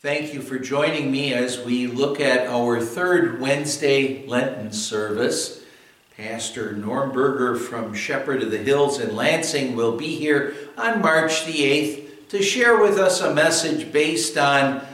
Thank 0.00 0.32
you 0.32 0.42
for 0.42 0.60
joining 0.60 1.10
me 1.10 1.34
as 1.34 1.58
we 1.64 1.88
look 1.88 2.20
at 2.20 2.46
our 2.46 2.80
third 2.80 3.40
Wednesday 3.40 4.24
Lenten 4.28 4.70
service. 4.70 5.64
Pastor 6.16 6.70
Norm 6.70 7.10
Berger 7.10 7.56
from 7.56 7.94
Shepherd 7.94 8.44
of 8.44 8.52
the 8.52 8.58
Hills 8.58 9.00
in 9.00 9.16
Lansing 9.16 9.74
will 9.74 9.96
be 9.96 10.14
here 10.14 10.54
on 10.76 11.02
March 11.02 11.46
the 11.46 11.52
8th 11.52 12.28
to 12.28 12.40
share 12.44 12.80
with 12.80 12.96
us 12.96 13.20
a 13.20 13.34
message 13.34 13.90
based 13.90 14.38
on 14.38 14.86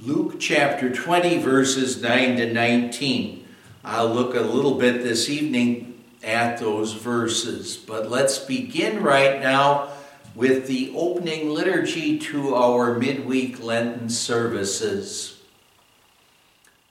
Luke 0.00 0.38
chapter 0.38 0.88
20, 0.88 1.38
verses 1.38 2.00
9 2.00 2.36
to 2.36 2.52
19. 2.52 3.44
I'll 3.82 4.14
look 4.14 4.36
a 4.36 4.40
little 4.40 4.78
bit 4.78 5.02
this 5.02 5.28
evening 5.28 6.00
at 6.22 6.58
those 6.58 6.92
verses, 6.92 7.76
but 7.76 8.08
let's 8.08 8.38
begin 8.38 9.02
right 9.02 9.40
now 9.40 9.88
with 10.34 10.66
the 10.66 10.92
opening 10.96 11.50
liturgy 11.50 12.18
to 12.18 12.54
our 12.54 12.98
midweek 12.98 13.62
Lenten 13.62 14.08
services. 14.08 15.40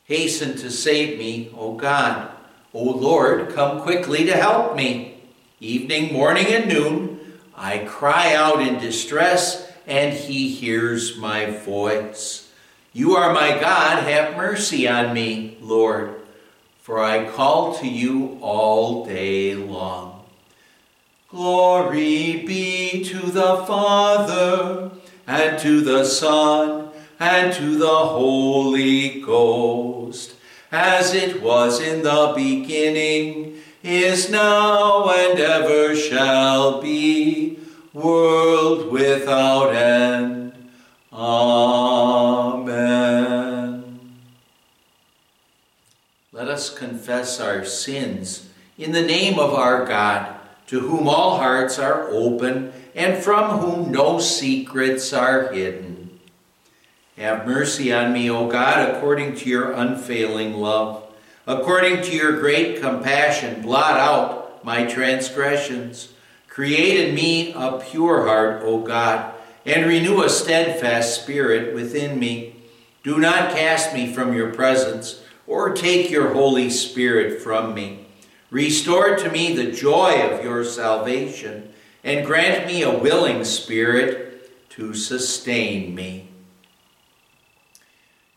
Hasten 0.05 0.55
to 0.58 0.72
save 0.72 1.17
me, 1.17 1.52
O 1.58 1.73
God. 1.73 2.31
O 2.73 2.84
Lord, 2.84 3.53
come 3.53 3.81
quickly 3.81 4.26
to 4.26 4.36
help 4.36 4.76
me. 4.76 5.22
Evening, 5.59 6.12
morning, 6.12 6.48
and 6.48 6.67
noon, 6.67 7.20
I 7.55 7.80
cry 7.80 8.34
out 8.34 8.62
in 8.62 8.80
distress, 8.80 9.72
and 9.88 10.14
he 10.14 10.50
hears 10.50 11.17
my 11.17 11.52
voice. 11.52 12.52
You 12.91 13.16
are 13.16 13.34
my 13.34 13.59
God, 13.59 14.03
have 14.03 14.38
mercy 14.38 14.88
on 14.88 15.14
me, 15.14 15.58
Lord, 15.62 16.16
for 16.81 17.02
I 17.03 17.30
call 17.30 17.75
to 17.75 17.88
you 17.88 18.38
all 18.41 19.05
day 19.05 19.55
long. 19.55 20.12
Glory 21.34 22.46
be 22.46 23.04
to 23.05 23.20
the 23.32 23.66
Father, 23.66 24.92
and 25.26 25.58
to 25.58 25.82
the 25.82 26.06
Son, 26.06 26.92
and 27.20 27.52
to 27.56 27.76
the 27.76 27.88
Holy 27.88 29.20
Ghost, 29.20 30.36
as 30.72 31.16
it 31.16 31.42
was 31.42 31.81
in 31.81 32.03
the 32.03 32.34
beginning, 32.36 33.58
is 33.81 34.30
now, 34.30 35.09
and 35.09 35.40
ever 35.40 35.95
shall 35.95 36.80
be, 36.80 37.58
world 37.94 38.92
without 38.92 39.73
end. 39.73 40.53
Amen. 41.12 42.53
Let 46.31 46.47
us 46.47 46.70
confess 46.72 47.40
our 47.40 47.66
sins 47.66 48.52
in 48.78 48.92
the 48.92 49.02
name 49.02 49.40
of 49.40 49.56
our 49.56 49.84
God 49.84 50.42
to 50.73 50.79
whom 50.79 51.07
all 51.07 51.38
hearts 51.38 51.77
are 51.77 52.09
open 52.09 52.73
and 52.95 53.23
from 53.23 53.59
whom 53.59 53.91
no 53.91 54.17
secrets 54.17 55.13
are 55.13 55.53
hidden. 55.53 56.19
Have 57.16 57.45
mercy 57.45 57.93
on 57.93 58.11
me, 58.11 58.27
O 58.27 58.47
God, 58.47 58.89
according 58.89 59.35
to 59.35 59.49
your 59.49 59.71
unfailing 59.71 60.55
love. 60.55 61.03
According 61.45 62.01
to 62.05 62.16
your 62.16 62.39
great 62.39 62.81
compassion, 62.81 63.61
blot 63.61 63.99
out 63.99 64.66
my 64.66 64.83
transgressions. 64.88 66.11
Create 66.47 67.07
in 67.07 67.13
me 67.13 67.53
a 67.53 67.73
pure 67.73 68.25
heart, 68.25 68.63
O 68.63 68.79
God, 68.79 69.31
and 69.67 69.88
renew 69.88 70.23
a 70.23 70.29
steadfast 70.29 71.21
spirit 71.21 71.75
within 71.75 72.17
me. 72.17 72.55
Do 73.03 73.19
not 73.19 73.55
cast 73.55 73.94
me 73.94 74.11
from 74.11 74.33
your 74.33 74.51
presence, 74.51 75.23
or 75.45 75.75
take 75.75 76.09
your 76.09 76.33
Holy 76.33 76.71
Spirit 76.71 77.44
from 77.44 77.75
me. 77.75 78.03
Restore 78.54 79.16
to 79.16 79.32
me 79.32 79.56
the 79.56 79.72
joy 79.72 80.22
of 80.30 80.44
your 80.44 80.64
salvation, 80.64 81.73
and 82.04 82.23
grant 82.23 82.68
me 82.68 82.84
a 82.84 82.96
willing 82.96 83.44
spirit 83.46 84.70
to 84.70 84.94
sustain 84.94 85.96
me. 85.96 86.28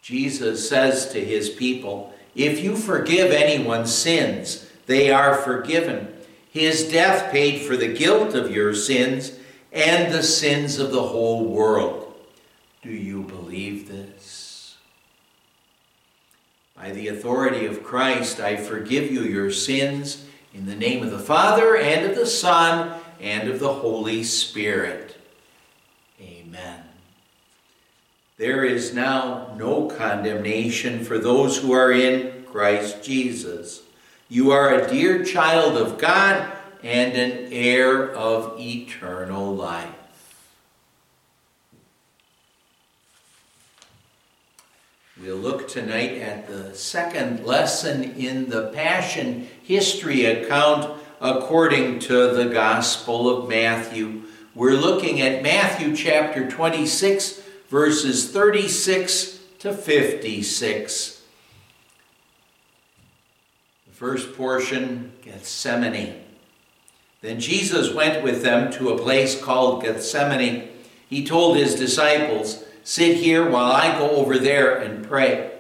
Jesus 0.01 0.67
says 0.67 1.13
to 1.13 1.23
his 1.23 1.51
people, 1.51 2.15
If 2.35 2.65
you 2.65 2.77
forgive 2.77 3.31
anyone's 3.31 3.95
sins, 3.95 4.67
they 4.87 5.11
are 5.11 5.37
forgiven. 5.37 6.09
His 6.51 6.91
death 6.91 7.31
paid 7.31 7.61
for 7.61 7.77
the 7.77 7.93
guilt 7.93 8.35
of 8.35 8.51
your 8.51 8.73
sins 8.75 9.33
and 9.71 10.15
the 10.15 10.23
sins 10.23 10.79
of 10.79 10.93
the 10.93 11.09
whole 11.09 11.45
world. 11.45 12.15
Do 12.81 12.89
you 12.91 13.21
believe 13.21 13.89
this? 13.89 14.16
By 16.87 16.93
the 16.93 17.09
authority 17.09 17.67
of 17.67 17.83
Christ, 17.83 18.39
I 18.39 18.55
forgive 18.55 19.11
you 19.11 19.23
your 19.23 19.51
sins 19.51 20.25
in 20.55 20.67
the 20.67 20.77
name 20.77 21.03
of 21.03 21.11
the 21.11 21.19
Father, 21.19 21.77
and 21.77 22.07
of 22.07 22.15
the 22.15 22.27
Son, 22.27 23.01
and 23.21 23.49
of 23.49 23.59
the 23.59 23.73
Holy 23.73 24.23
Spirit. 24.23 25.17
Amen. 26.23 26.85
There 28.37 28.63
is 28.63 28.95
now 28.95 29.53
no 29.59 29.89
condemnation 29.89 31.05
for 31.05 31.19
those 31.19 31.57
who 31.59 31.73
are 31.73 31.91
in 31.91 32.45
Christ 32.45 33.03
Jesus. 33.03 33.83
You 34.29 34.53
are 34.53 34.73
a 34.73 34.89
dear 34.89 35.25
child 35.25 35.77
of 35.77 35.99
God 35.99 36.53
and 36.85 37.17
an 37.17 37.53
heir 37.53 38.13
of 38.13 38.61
eternal 38.61 39.53
life. 39.53 39.96
We'll 45.27 45.39
look 45.39 45.67
tonight 45.67 46.19
at 46.19 46.47
the 46.47 46.73
second 46.77 47.45
lesson 47.45 48.15
in 48.17 48.49
the 48.49 48.69
Passion 48.69 49.49
history 49.61 50.25
account 50.25 51.03
according 51.21 51.99
to 52.01 52.33
the 52.33 52.45
Gospel 52.45 53.29
of 53.29 53.49
Matthew. 53.49 54.23
We're 54.55 54.75
looking 54.75 55.21
at 55.21 55.43
Matthew 55.43 55.97
chapter 55.97 56.49
26, 56.49 57.43
verses 57.69 58.31
36 58.31 59.41
to 59.59 59.73
56. 59.73 61.23
The 63.89 63.95
first 63.95 64.37
portion, 64.37 65.11
Gethsemane. 65.23 66.23
Then 67.21 67.41
Jesus 67.41 67.93
went 67.93 68.23
with 68.23 68.45
them 68.45 68.71
to 68.75 68.91
a 68.91 68.99
place 68.99 69.43
called 69.43 69.83
Gethsemane. 69.83 70.69
He 71.11 71.27
told 71.27 71.57
his 71.57 71.75
disciples, 71.75 72.63
Sit 72.87 73.17
here 73.17 73.51
while 73.51 73.73
I 73.73 73.99
go 73.99 74.11
over 74.11 74.39
there 74.39 74.77
and 74.79 75.05
pray. 75.05 75.51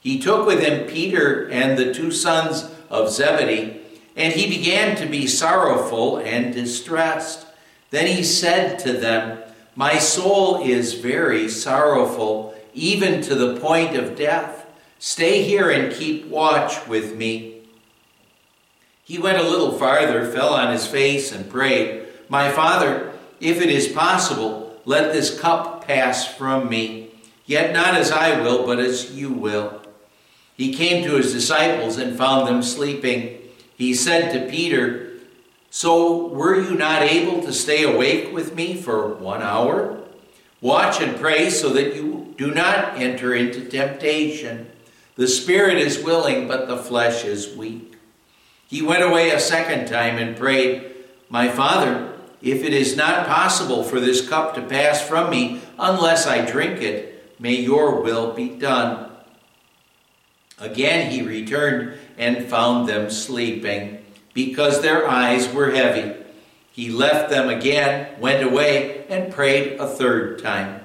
He 0.00 0.18
took 0.18 0.46
with 0.46 0.60
him 0.60 0.86
Peter 0.86 1.48
and 1.48 1.78
the 1.78 1.94
two 1.94 2.10
sons 2.10 2.70
of 2.90 3.10
Zebedee, 3.10 3.80
and 4.14 4.34
he 4.34 4.54
began 4.54 4.94
to 4.96 5.06
be 5.06 5.26
sorrowful 5.26 6.18
and 6.18 6.52
distressed. 6.52 7.46
Then 7.88 8.06
he 8.06 8.22
said 8.22 8.78
to 8.80 8.92
them, 8.92 9.38
My 9.74 9.96
soul 9.96 10.62
is 10.62 10.92
very 10.92 11.48
sorrowful, 11.48 12.54
even 12.74 13.22
to 13.22 13.34
the 13.34 13.58
point 13.60 13.96
of 13.96 14.14
death. 14.14 14.66
Stay 14.98 15.42
here 15.42 15.70
and 15.70 15.90
keep 15.90 16.26
watch 16.26 16.86
with 16.86 17.16
me. 17.16 17.62
He 19.04 19.16
went 19.18 19.38
a 19.38 19.48
little 19.48 19.78
farther, 19.78 20.30
fell 20.30 20.52
on 20.52 20.70
his 20.70 20.86
face, 20.86 21.32
and 21.32 21.48
prayed, 21.48 22.08
My 22.28 22.52
father, 22.52 23.14
if 23.40 23.62
it 23.62 23.70
is 23.70 23.88
possible, 23.88 24.63
let 24.84 25.12
this 25.12 25.38
cup 25.38 25.86
pass 25.86 26.26
from 26.26 26.68
me. 26.68 27.10
Yet 27.46 27.72
not 27.72 27.94
as 27.94 28.10
I 28.10 28.40
will, 28.40 28.66
but 28.66 28.78
as 28.78 29.12
you 29.12 29.32
will. 29.32 29.82
He 30.56 30.72
came 30.72 31.04
to 31.04 31.16
his 31.16 31.32
disciples 31.32 31.98
and 31.98 32.16
found 32.16 32.46
them 32.46 32.62
sleeping. 32.62 33.38
He 33.76 33.94
said 33.94 34.32
to 34.32 34.50
Peter, 34.50 35.14
So 35.70 36.28
were 36.28 36.60
you 36.60 36.74
not 36.74 37.02
able 37.02 37.42
to 37.42 37.52
stay 37.52 37.82
awake 37.82 38.32
with 38.32 38.54
me 38.54 38.76
for 38.76 39.14
one 39.14 39.42
hour? 39.42 40.00
Watch 40.60 41.00
and 41.00 41.18
pray 41.20 41.50
so 41.50 41.70
that 41.70 41.94
you 41.94 42.34
do 42.38 42.54
not 42.54 42.96
enter 42.96 43.34
into 43.34 43.68
temptation. 43.68 44.70
The 45.16 45.28
spirit 45.28 45.78
is 45.78 46.02
willing, 46.02 46.48
but 46.48 46.68
the 46.68 46.76
flesh 46.76 47.24
is 47.24 47.54
weak. 47.54 47.96
He 48.66 48.80
went 48.80 49.04
away 49.04 49.30
a 49.30 49.38
second 49.38 49.86
time 49.86 50.16
and 50.16 50.36
prayed, 50.36 50.90
My 51.28 51.48
Father, 51.48 52.13
if 52.44 52.62
it 52.62 52.74
is 52.74 52.94
not 52.94 53.26
possible 53.26 53.82
for 53.82 53.98
this 53.98 54.28
cup 54.28 54.54
to 54.54 54.60
pass 54.60 55.00
from 55.00 55.30
me 55.30 55.62
unless 55.78 56.26
I 56.26 56.44
drink 56.44 56.82
it, 56.82 57.34
may 57.40 57.54
your 57.54 58.02
will 58.02 58.34
be 58.34 58.50
done. 58.50 59.10
Again 60.60 61.10
he 61.10 61.22
returned 61.22 61.98
and 62.18 62.44
found 62.44 62.86
them 62.86 63.08
sleeping, 63.08 64.04
because 64.34 64.82
their 64.82 65.08
eyes 65.08 65.52
were 65.52 65.70
heavy. 65.70 66.22
He 66.70 66.90
left 66.90 67.30
them 67.30 67.48
again, 67.48 68.20
went 68.20 68.44
away, 68.44 69.06
and 69.08 69.32
prayed 69.32 69.80
a 69.80 69.86
third 69.86 70.42
time. 70.42 70.82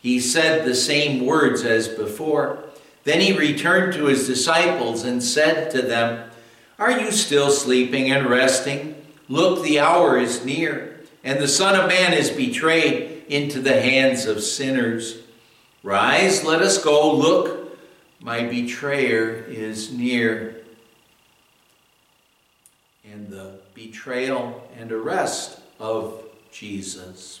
He 0.00 0.18
said 0.18 0.64
the 0.64 0.74
same 0.74 1.26
words 1.26 1.62
as 1.62 1.88
before. 1.88 2.64
Then 3.04 3.20
he 3.20 3.36
returned 3.36 3.92
to 3.94 4.06
his 4.06 4.26
disciples 4.26 5.04
and 5.04 5.22
said 5.22 5.70
to 5.72 5.82
them, 5.82 6.30
Are 6.78 6.98
you 6.98 7.10
still 7.12 7.50
sleeping 7.50 8.10
and 8.10 8.30
resting? 8.30 8.96
Look, 9.28 9.62
the 9.62 9.78
hour 9.78 10.18
is 10.18 10.44
near 10.44 10.91
and 11.24 11.38
the 11.38 11.48
Son 11.48 11.78
of 11.78 11.88
Man 11.88 12.12
is 12.12 12.30
betrayed 12.30 13.24
into 13.28 13.60
the 13.60 13.80
hands 13.80 14.26
of 14.26 14.42
sinners. 14.42 15.18
Rise, 15.82 16.44
let 16.44 16.62
us 16.62 16.82
go. 16.82 17.12
Look, 17.12 17.78
my 18.20 18.44
betrayer 18.44 19.44
is 19.48 19.92
near. 19.92 20.62
And 23.10 23.28
the 23.28 23.60
betrayal 23.74 24.68
and 24.76 24.90
arrest 24.92 25.60
of 25.78 26.24
Jesus. 26.50 27.40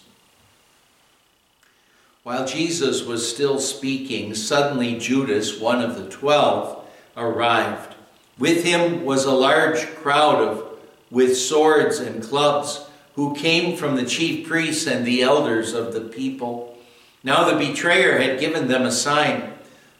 While 2.22 2.46
Jesus 2.46 3.02
was 3.04 3.28
still 3.28 3.58
speaking, 3.58 4.34
suddenly 4.34 4.98
Judas, 4.98 5.58
one 5.58 5.80
of 5.80 5.96
the 5.96 6.08
twelve, 6.08 6.84
arrived. 7.16 7.96
With 8.38 8.64
him 8.64 9.04
was 9.04 9.24
a 9.24 9.32
large 9.32 9.86
crowd 9.96 10.36
of 10.36 10.78
with 11.10 11.36
swords 11.36 11.98
and 11.98 12.22
clubs 12.22 12.86
who 13.14 13.34
came 13.34 13.76
from 13.76 13.96
the 13.96 14.06
chief 14.06 14.46
priests 14.46 14.86
and 14.86 15.06
the 15.06 15.22
elders 15.22 15.74
of 15.74 15.92
the 15.92 16.00
people. 16.00 16.76
Now 17.22 17.48
the 17.48 17.56
betrayer 17.56 18.18
had 18.18 18.40
given 18.40 18.68
them 18.68 18.82
a 18.82 18.92
sign. 18.92 19.52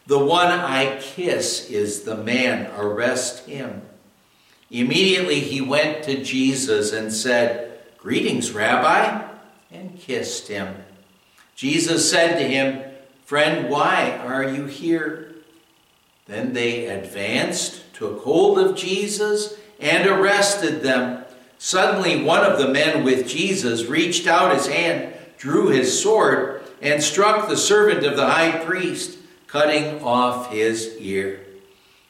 The 0.07 0.19
one 0.19 0.49
I 0.49 0.99
kiss 1.01 1.71
is 1.71 2.03
the 2.03 2.17
man, 2.17 2.71
arrest 2.77 3.47
him. 3.47 3.83
Immediately 4.71 5.41
he 5.41 5.61
went 5.61 6.03
to 6.05 6.25
Jesus 6.25 6.93
and 6.93 7.13
said, 7.13 7.79
Greetings, 7.99 8.51
Rabbi, 8.51 9.29
and 9.71 9.99
kissed 9.99 10.49
him. 10.49 10.75
Jesus 11.55 12.11
said 12.11 12.39
to 12.39 12.49
him, 12.49 12.83
Friend, 13.25 13.71
why 13.71 14.19
are 14.19 14.43
you 14.43 14.67
here? 14.67 15.35
Then 16.27 16.53
they 16.53 16.87
advanced, 16.87 17.95
took 17.95 18.23
hold 18.23 18.59
of 18.59 18.77
Jesus, 18.77 19.57
and 19.79 20.09
arrested 20.09 20.83
them. 20.83 21.22
Suddenly, 21.65 22.25
one 22.25 22.45
of 22.45 22.59
the 22.59 22.67
men 22.67 23.05
with 23.05 23.29
Jesus 23.29 23.85
reached 23.85 24.27
out 24.27 24.53
his 24.53 24.67
hand, 24.67 25.15
drew 25.39 25.69
his 25.69 26.03
sword, 26.03 26.65
and 26.81 27.01
struck 27.01 27.49
the 27.49 27.57
servant 27.57 28.05
of 28.05 28.17
the 28.17 28.27
high 28.27 28.65
priest, 28.65 29.17
cutting 29.47 30.03
off 30.03 30.51
his 30.51 30.97
ear. 30.99 31.39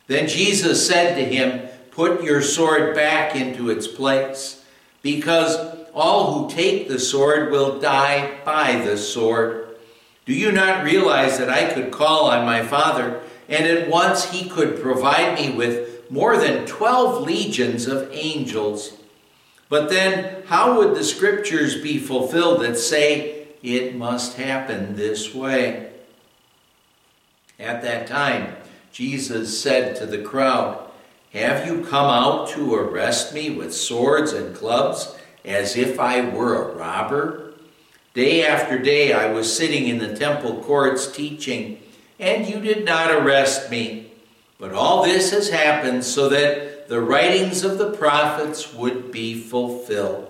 Then 0.06 0.26
Jesus 0.26 0.88
said 0.88 1.16
to 1.16 1.24
him, 1.26 1.68
Put 1.90 2.22
your 2.22 2.40
sword 2.40 2.94
back 2.94 3.36
into 3.36 3.68
its 3.68 3.86
place, 3.86 4.64
because 5.02 5.58
all 5.92 6.32
who 6.32 6.54
take 6.54 6.88
the 6.88 6.98
sword 6.98 7.50
will 7.50 7.78
die 7.78 8.38
by 8.46 8.76
the 8.76 8.96
sword. 8.96 9.76
Do 10.24 10.32
you 10.32 10.50
not 10.50 10.82
realize 10.82 11.36
that 11.36 11.50
I 11.50 11.70
could 11.74 11.90
call 11.90 12.30
on 12.30 12.46
my 12.46 12.62
Father, 12.62 13.20
and 13.50 13.66
at 13.66 13.90
once 13.90 14.30
he 14.30 14.48
could 14.48 14.80
provide 14.80 15.38
me 15.38 15.54
with 15.54 16.10
more 16.10 16.38
than 16.38 16.64
12 16.64 17.26
legions 17.26 17.86
of 17.86 18.08
angels? 18.12 18.96
But 19.72 19.88
then, 19.88 20.42
how 20.48 20.76
would 20.76 20.94
the 20.94 21.02
scriptures 21.02 21.80
be 21.80 21.96
fulfilled 21.96 22.60
that 22.60 22.76
say 22.76 23.48
it 23.62 23.96
must 23.96 24.36
happen 24.36 24.96
this 24.96 25.34
way? 25.34 25.88
At 27.58 27.80
that 27.80 28.06
time, 28.06 28.54
Jesus 28.92 29.62
said 29.62 29.96
to 29.96 30.04
the 30.04 30.20
crowd, 30.20 30.90
Have 31.32 31.66
you 31.66 31.86
come 31.86 32.04
out 32.04 32.50
to 32.50 32.74
arrest 32.74 33.32
me 33.32 33.48
with 33.48 33.74
swords 33.74 34.34
and 34.34 34.54
clubs 34.54 35.16
as 35.42 35.74
if 35.74 35.98
I 35.98 36.20
were 36.20 36.54
a 36.54 36.76
robber? 36.76 37.54
Day 38.12 38.44
after 38.44 38.78
day 38.78 39.14
I 39.14 39.32
was 39.32 39.56
sitting 39.56 39.88
in 39.88 39.96
the 39.96 40.14
temple 40.14 40.62
courts 40.62 41.10
teaching, 41.10 41.80
and 42.20 42.46
you 42.46 42.60
did 42.60 42.84
not 42.84 43.10
arrest 43.10 43.70
me. 43.70 44.12
But 44.58 44.74
all 44.74 45.02
this 45.02 45.30
has 45.30 45.48
happened 45.48 46.04
so 46.04 46.28
that 46.28 46.71
the 46.88 47.00
writings 47.00 47.64
of 47.64 47.78
the 47.78 47.92
prophets 47.92 48.74
would 48.74 49.10
be 49.10 49.40
fulfilled. 49.40 50.28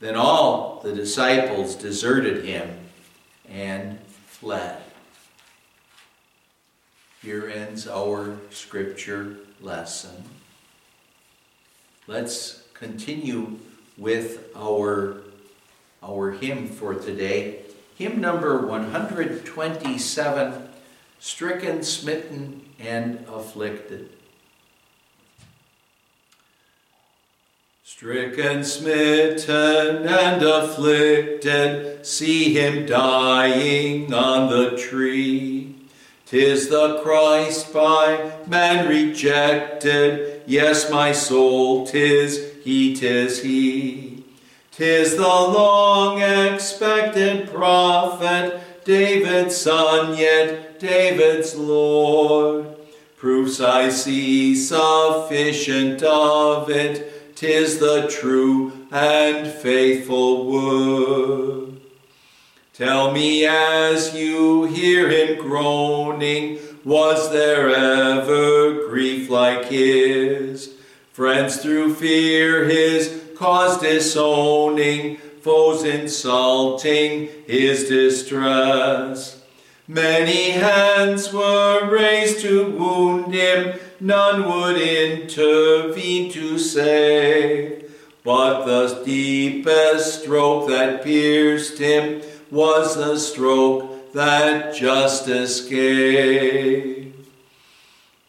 Then 0.00 0.14
all 0.14 0.80
the 0.82 0.92
disciples 0.92 1.74
deserted 1.74 2.44
him 2.44 2.78
and 3.48 3.98
fled. 4.26 4.82
Here 7.22 7.48
ends 7.48 7.88
our 7.88 8.36
scripture 8.50 9.38
lesson. 9.60 10.24
Let's 12.06 12.62
continue 12.74 13.58
with 13.96 14.50
our, 14.54 15.22
our 16.02 16.32
hymn 16.32 16.68
for 16.68 16.94
today. 16.94 17.62
Hymn 17.96 18.20
number 18.20 18.66
127 18.66 20.68
Stricken, 21.18 21.82
Smitten, 21.82 22.60
and 22.78 23.24
Afflicted. 23.26 24.15
Stricken, 27.98 28.62
smitten, 28.62 30.06
and 30.06 30.42
afflicted, 30.42 32.04
see 32.04 32.52
him 32.52 32.84
dying 32.84 34.12
on 34.12 34.50
the 34.50 34.76
tree. 34.76 35.74
Tis 36.26 36.68
the 36.68 37.00
Christ 37.02 37.72
by 37.72 38.32
man 38.46 38.86
rejected, 38.86 40.42
yes, 40.44 40.90
my 40.90 41.12
soul, 41.12 41.86
tis 41.86 42.56
he, 42.62 42.94
tis 42.94 43.42
he. 43.42 44.24
Tis 44.72 45.16
the 45.16 45.22
long 45.22 46.20
expected 46.20 47.48
prophet, 47.48 48.60
David's 48.84 49.56
son, 49.56 50.18
yet 50.18 50.78
David's 50.78 51.54
Lord. 51.54 52.76
Proofs 53.16 53.58
I 53.58 53.88
see 53.88 54.54
sufficient 54.54 56.02
of 56.02 56.68
it 56.68 57.15
tis 57.36 57.78
the 57.78 58.08
true 58.08 58.72
and 58.90 59.46
faithful 59.46 60.50
word. 60.50 61.80
Tell 62.72 63.12
me 63.12 63.46
as 63.46 64.14
you 64.14 64.64
hear 64.64 65.08
him 65.10 65.38
groaning, 65.40 66.58
was 66.82 67.30
there 67.30 67.68
ever 67.70 68.88
grief 68.88 69.28
like 69.28 69.66
his? 69.66 70.74
Friends 71.12 71.58
through 71.58 71.94
fear 71.94 72.64
his 72.64 73.22
cause 73.36 73.80
disowning, 73.80 75.16
foes 75.42 75.84
insulting 75.84 77.28
his 77.46 77.88
distress. 77.88 79.42
Many 79.88 80.50
hands 80.50 81.32
were 81.32 81.88
raised 81.88 82.40
to 82.40 82.70
wound 82.70 83.32
him, 83.32 83.78
none 84.00 84.48
would 84.48 84.80
intervene 84.80 86.30
to 86.32 86.58
save. 86.58 87.94
But 88.24 88.64
the 88.64 89.02
deepest 89.04 90.22
stroke 90.22 90.68
that 90.68 91.04
pierced 91.04 91.78
him 91.78 92.22
was 92.50 92.96
the 92.96 93.18
stroke 93.18 94.12
that 94.12 94.74
justice 94.74 95.60
gave. 95.68 97.14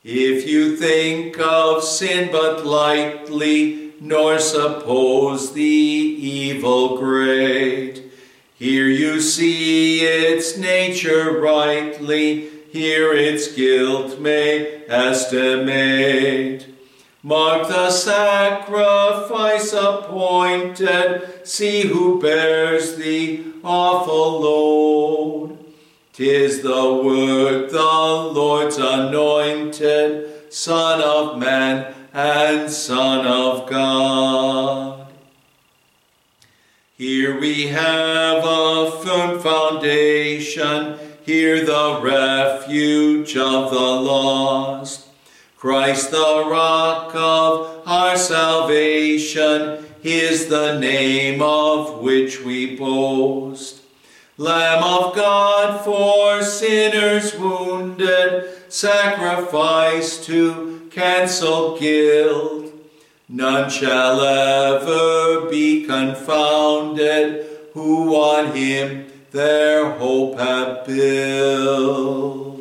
If 0.03 0.47
you 0.47 0.77
think 0.77 1.39
of 1.39 1.83
sin 1.83 2.29
but 2.31 2.65
lightly, 2.65 3.93
nor 3.99 4.39
suppose 4.39 5.53
the 5.53 5.63
evil 5.63 6.97
great, 6.97 8.03
here 8.53 8.87
you 8.87 9.19
see 9.19 10.01
its 10.01 10.57
nature 10.57 11.39
rightly, 11.39 12.49
here 12.71 13.13
its 13.13 13.53
guilt 13.53 14.19
may 14.19 14.76
estimate. 14.87 16.65
Mark 17.23 17.67
the 17.67 17.89
sacrifice 17.89 19.73
appointed, 19.73 21.45
see 21.45 21.81
who 21.81 22.21
bears 22.21 22.95
the 22.95 23.43
awful 23.63 24.39
load. 24.39 25.57
Tis 26.13 26.61
the 26.61 27.01
word, 27.03 27.69
the 27.69 27.77
Lord's 27.79 28.77
anointed, 28.77 30.51
Son 30.53 31.01
of 31.01 31.37
man 31.37 31.93
and 32.13 32.71
Son 32.71 33.27
of 33.27 33.69
God. 33.69 35.07
Here 36.97 37.39
we 37.39 37.67
have 37.67 38.43
a 38.43 38.91
firm 39.03 39.39
foundation, 39.39 40.97
here 41.27 41.65
the 41.65 41.99
refuge 42.01 43.35
of 43.35 43.69
the 43.69 43.77
lost. 43.77 45.09
Christ, 45.57 46.09
the 46.11 46.47
rock 46.49 47.13
of 47.13 47.83
our 47.85 48.15
salvation, 48.15 49.85
is 50.03 50.47
the 50.47 50.79
name 50.79 51.41
of 51.41 51.99
which 51.99 52.41
we 52.45 52.77
boast. 52.77 53.81
Lamb 54.37 54.81
of 54.81 55.15
God 55.17 55.83
for 55.83 56.41
sinners 56.41 57.35
wounded, 57.35 58.49
sacrifice 58.71 60.25
to 60.27 60.87
cancel 60.91 61.77
guilt. 61.77 62.73
None 63.27 63.69
shall 63.69 64.21
ever 64.21 65.49
be 65.49 65.85
confounded 65.85 67.45
who 67.73 68.15
on 68.15 68.55
him 68.55 69.07
their 69.37 69.91
hope 69.91 70.39
had 70.39 70.83
built. 70.87 72.57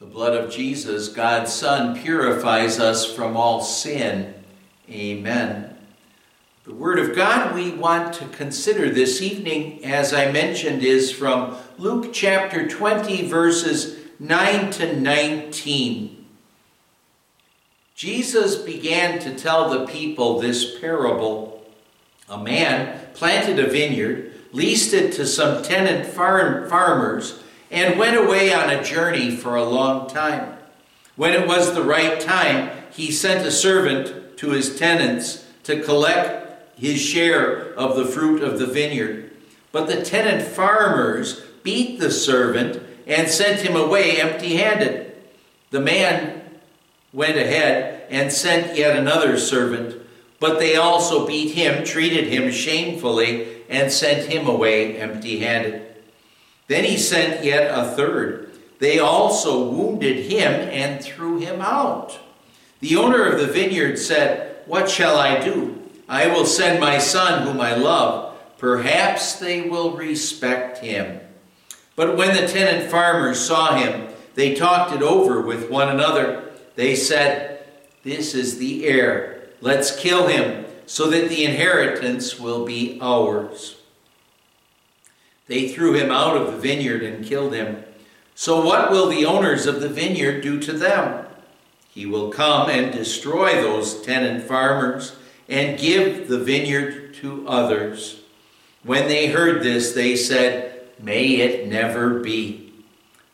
The 0.00 0.06
blood 0.06 0.34
of 0.34 0.50
Jesus, 0.50 1.08
God's 1.08 1.52
Son, 1.52 1.94
purifies 2.00 2.80
us 2.80 3.04
from 3.04 3.36
all 3.36 3.60
sin. 3.60 4.32
Amen. 4.88 5.76
The 6.64 6.72
Word 6.72 6.98
of 6.98 7.14
God 7.14 7.54
we 7.54 7.70
want 7.70 8.14
to 8.14 8.24
consider 8.28 8.88
this 8.88 9.20
evening, 9.20 9.84
as 9.84 10.14
I 10.14 10.32
mentioned, 10.32 10.82
is 10.82 11.12
from 11.12 11.54
Luke 11.76 12.14
chapter 12.14 12.66
20, 12.66 13.28
verses 13.28 13.98
9 14.18 14.70
to 14.72 14.98
19, 14.98 16.18
Jesus 17.94 18.56
began 18.56 19.18
to 19.18 19.34
tell 19.34 19.68
the 19.68 19.84
people 19.84 20.38
this 20.38 20.78
parable. 20.78 21.57
A 22.30 22.38
man 22.38 23.00
planted 23.14 23.58
a 23.58 23.68
vineyard, 23.68 24.32
leased 24.52 24.92
it 24.92 25.12
to 25.14 25.26
some 25.26 25.62
tenant 25.62 26.06
farm, 26.06 26.68
farmers, 26.68 27.42
and 27.70 27.98
went 27.98 28.16
away 28.16 28.52
on 28.52 28.70
a 28.70 28.82
journey 28.82 29.30
for 29.34 29.56
a 29.56 29.64
long 29.64 30.08
time. 30.08 30.56
When 31.16 31.32
it 31.32 31.46
was 31.46 31.74
the 31.74 31.82
right 31.82 32.20
time, 32.20 32.70
he 32.92 33.10
sent 33.10 33.46
a 33.46 33.50
servant 33.50 34.36
to 34.38 34.50
his 34.50 34.78
tenants 34.78 35.46
to 35.64 35.82
collect 35.82 36.78
his 36.78 37.00
share 37.00 37.74
of 37.74 37.96
the 37.96 38.04
fruit 38.04 38.42
of 38.42 38.58
the 38.58 38.66
vineyard. 38.66 39.30
But 39.72 39.86
the 39.86 40.02
tenant 40.02 40.46
farmers 40.46 41.42
beat 41.62 41.98
the 41.98 42.10
servant 42.10 42.82
and 43.06 43.28
sent 43.28 43.60
him 43.60 43.74
away 43.74 44.20
empty 44.20 44.56
handed. 44.56 45.14
The 45.70 45.80
man 45.80 46.42
went 47.12 47.36
ahead 47.36 48.06
and 48.10 48.32
sent 48.32 48.76
yet 48.76 48.96
another 48.96 49.38
servant, 49.38 49.97
but 50.40 50.58
they 50.58 50.76
also 50.76 51.26
beat 51.26 51.52
him, 51.52 51.84
treated 51.84 52.26
him 52.26 52.50
shamefully, 52.50 53.64
and 53.68 53.92
sent 53.92 54.30
him 54.32 54.46
away 54.46 54.96
empty 54.96 55.40
handed. 55.40 55.82
Then 56.68 56.84
he 56.84 56.96
sent 56.96 57.44
yet 57.44 57.70
a 57.76 57.90
third. 57.90 58.52
They 58.78 58.98
also 58.98 59.68
wounded 59.68 60.26
him 60.26 60.52
and 60.52 61.02
threw 61.02 61.38
him 61.38 61.60
out. 61.60 62.18
The 62.80 62.96
owner 62.96 63.24
of 63.26 63.40
the 63.40 63.46
vineyard 63.46 63.98
said, 63.98 64.58
What 64.66 64.88
shall 64.88 65.16
I 65.16 65.40
do? 65.40 65.82
I 66.08 66.28
will 66.28 66.46
send 66.46 66.80
my 66.80 66.98
son, 66.98 67.46
whom 67.46 67.60
I 67.60 67.74
love. 67.74 68.36
Perhaps 68.58 69.38
they 69.40 69.62
will 69.62 69.96
respect 69.96 70.78
him. 70.78 71.20
But 71.96 72.16
when 72.16 72.34
the 72.34 72.46
tenant 72.46 72.90
farmers 72.90 73.40
saw 73.40 73.76
him, 73.76 74.08
they 74.34 74.54
talked 74.54 74.94
it 74.94 75.02
over 75.02 75.40
with 75.40 75.70
one 75.70 75.88
another. 75.88 76.44
They 76.76 76.94
said, 76.94 77.66
This 78.04 78.34
is 78.34 78.58
the 78.58 78.86
heir. 78.86 79.37
Let's 79.60 79.94
kill 79.98 80.28
him, 80.28 80.66
so 80.86 81.08
that 81.10 81.28
the 81.28 81.44
inheritance 81.44 82.38
will 82.38 82.64
be 82.64 82.98
ours. 83.00 83.76
They 85.48 85.68
threw 85.68 85.94
him 85.94 86.10
out 86.10 86.36
of 86.36 86.52
the 86.52 86.58
vineyard 86.58 87.02
and 87.02 87.24
killed 87.24 87.54
him. 87.54 87.84
So, 88.34 88.64
what 88.64 88.90
will 88.90 89.08
the 89.08 89.24
owners 89.24 89.66
of 89.66 89.80
the 89.80 89.88
vineyard 89.88 90.42
do 90.42 90.60
to 90.60 90.72
them? 90.72 91.26
He 91.90 92.06
will 92.06 92.30
come 92.30 92.70
and 92.70 92.92
destroy 92.92 93.54
those 93.54 94.00
tenant 94.02 94.44
farmers 94.44 95.16
and 95.48 95.80
give 95.80 96.28
the 96.28 96.38
vineyard 96.38 97.14
to 97.14 97.48
others. 97.48 98.20
When 98.84 99.08
they 99.08 99.26
heard 99.26 99.64
this, 99.64 99.92
they 99.92 100.14
said, 100.14 100.82
May 101.00 101.36
it 101.36 101.66
never 101.66 102.20
be. 102.20 102.72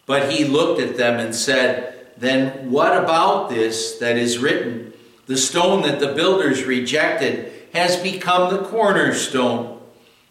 But 0.07 0.33
he 0.33 0.45
looked 0.45 0.81
at 0.81 0.97
them 0.97 1.21
and 1.21 1.35
said, 1.35 2.07
Then 2.17 2.71
what 2.71 2.97
about 2.97 3.51
this 3.51 3.99
that 3.99 4.17
is 4.17 4.39
written? 4.39 4.94
The 5.27 5.37
stone 5.37 5.83
that 5.83 6.01
the 6.01 6.13
builders 6.13 6.65
rejected 6.65 7.53
has 7.73 7.97
become 7.97 8.53
the 8.53 8.63
cornerstone. 8.63 9.81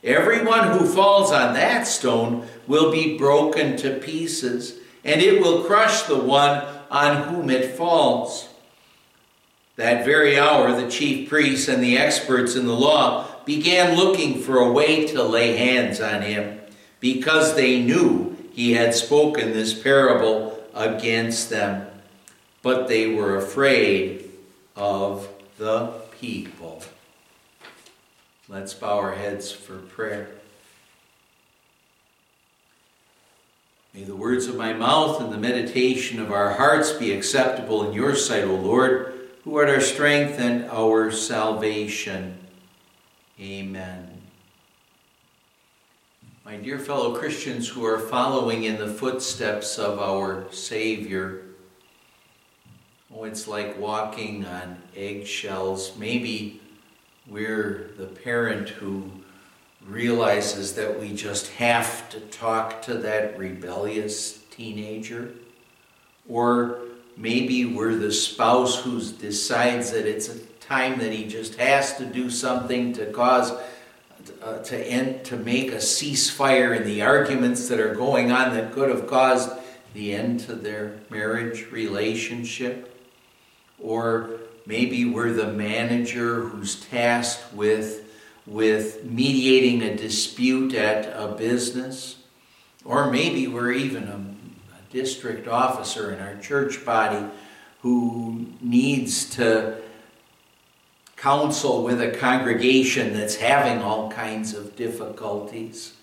Everyone 0.03 0.77
who 0.77 0.85
falls 0.85 1.31
on 1.31 1.53
that 1.53 1.87
stone 1.87 2.47
will 2.67 2.91
be 2.91 3.17
broken 3.17 3.75
to 3.77 3.99
pieces, 3.99 4.75
and 5.03 5.21
it 5.21 5.41
will 5.41 5.63
crush 5.63 6.03
the 6.03 6.17
one 6.17 6.63
on 6.91 7.27
whom 7.29 7.49
it 7.49 7.75
falls. 7.75 8.49
That 9.75 10.05
very 10.05 10.37
hour, 10.37 10.79
the 10.79 10.91
chief 10.91 11.27
priests 11.27 11.67
and 11.67 11.81
the 11.81 11.97
experts 11.97 12.55
in 12.55 12.67
the 12.67 12.75
law 12.75 13.27
began 13.45 13.97
looking 13.97 14.41
for 14.41 14.57
a 14.57 14.71
way 14.71 15.07
to 15.07 15.23
lay 15.23 15.57
hands 15.57 15.99
on 15.99 16.21
him, 16.21 16.59
because 16.99 17.55
they 17.55 17.81
knew 17.81 18.37
he 18.53 18.73
had 18.73 18.93
spoken 18.93 19.51
this 19.51 19.73
parable 19.73 20.63
against 20.75 21.49
them. 21.49 21.87
But 22.61 22.87
they 22.87 23.07
were 23.07 23.35
afraid 23.35 24.22
of 24.75 25.27
the 25.57 25.93
people. 26.19 26.83
Let's 28.49 28.73
bow 28.73 28.97
our 28.97 29.13
heads 29.13 29.51
for 29.51 29.77
prayer. 29.77 30.29
May 33.93 34.03
the 34.03 34.15
words 34.15 34.47
of 34.47 34.55
my 34.55 34.73
mouth 34.73 35.21
and 35.21 35.31
the 35.31 35.37
meditation 35.37 36.19
of 36.19 36.31
our 36.31 36.53
hearts 36.55 36.91
be 36.91 37.11
acceptable 37.11 37.87
in 37.87 37.93
your 37.93 38.15
sight, 38.15 38.43
O 38.43 38.55
Lord, 38.55 39.29
who 39.43 39.55
art 39.57 39.69
our 39.69 39.81
strength 39.81 40.39
and 40.39 40.65
our 40.71 41.11
salvation. 41.11 42.39
Amen. 43.39 44.21
My 46.43 46.57
dear 46.57 46.79
fellow 46.79 47.15
Christians 47.15 47.69
who 47.69 47.85
are 47.85 47.99
following 47.99 48.63
in 48.63 48.77
the 48.77 48.87
footsteps 48.87 49.77
of 49.77 49.99
our 49.99 50.51
Savior, 50.51 51.52
oh, 53.15 53.23
it's 53.25 53.47
like 53.47 53.79
walking 53.79 54.45
on 54.45 54.77
eggshells. 54.95 55.97
Maybe 55.97 56.61
we're 57.27 57.91
the 57.97 58.05
parent 58.05 58.69
who 58.69 59.09
realizes 59.85 60.75
that 60.75 60.99
we 60.99 61.13
just 61.13 61.51
have 61.53 62.09
to 62.09 62.19
talk 62.19 62.81
to 62.83 62.95
that 62.95 63.37
rebellious 63.37 64.39
teenager. 64.49 65.31
Or 66.29 66.79
maybe 67.17 67.65
we're 67.65 67.95
the 67.95 68.11
spouse 68.11 68.81
who 68.81 69.01
decides 69.01 69.91
that 69.91 70.05
it's 70.05 70.29
a 70.29 70.39
time 70.61 70.99
that 70.99 71.11
he 71.11 71.27
just 71.27 71.55
has 71.55 71.97
to 71.97 72.05
do 72.05 72.29
something 72.29 72.93
to 72.93 73.05
cause 73.07 73.51
uh, 74.41 74.59
to 74.59 74.77
end 74.77 75.25
to 75.25 75.35
make 75.35 75.73
a 75.73 75.77
ceasefire 75.77 76.77
in 76.77 76.85
the 76.85 77.01
arguments 77.01 77.67
that 77.67 77.77
are 77.77 77.93
going 77.93 78.31
on 78.31 78.53
that 78.53 78.71
could 78.71 78.89
have 78.89 79.05
caused 79.05 79.51
the 79.93 80.13
end 80.13 80.39
to 80.39 80.55
their 80.55 80.97
marriage 81.09 81.69
relationship 81.71 82.92
or 83.83 84.39
Maybe 84.65 85.03
we're 85.03 85.33
the 85.33 85.51
manager 85.51 86.41
who's 86.41 86.75
tasked 86.75 87.53
with, 87.53 88.05
with 88.45 89.03
mediating 89.03 89.81
a 89.81 89.95
dispute 89.95 90.73
at 90.73 91.05
a 91.07 91.35
business. 91.35 92.17
Or 92.85 93.11
maybe 93.11 93.47
we're 93.47 93.73
even 93.73 94.03
a, 94.03 94.75
a 94.75 94.93
district 94.93 95.47
officer 95.47 96.13
in 96.13 96.21
our 96.21 96.37
church 96.37 96.85
body 96.85 97.25
who 97.81 98.45
needs 98.61 99.29
to 99.31 99.81
counsel 101.17 101.83
with 101.83 102.01
a 102.01 102.11
congregation 102.11 103.13
that's 103.13 103.35
having 103.35 103.81
all 103.81 104.09
kinds 104.11 104.53
of 104.53 104.77
difficulties. 104.77 105.93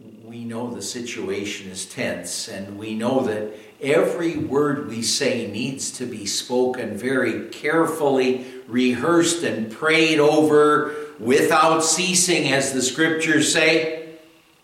We 0.00 0.44
know 0.44 0.70
the 0.70 0.82
situation 0.82 1.70
is 1.70 1.86
tense, 1.86 2.48
and 2.48 2.78
we 2.78 2.94
know 2.94 3.20
that 3.20 3.52
every 3.80 4.36
word 4.36 4.88
we 4.88 5.02
say 5.02 5.46
needs 5.46 5.92
to 5.92 6.06
be 6.06 6.26
spoken 6.26 6.96
very 6.96 7.48
carefully, 7.50 8.44
rehearsed, 8.66 9.44
and 9.44 9.70
prayed 9.70 10.18
over 10.18 10.94
without 11.20 11.84
ceasing, 11.84 12.52
as 12.52 12.72
the 12.72 12.82
scriptures 12.82 13.52
say. 13.52 14.16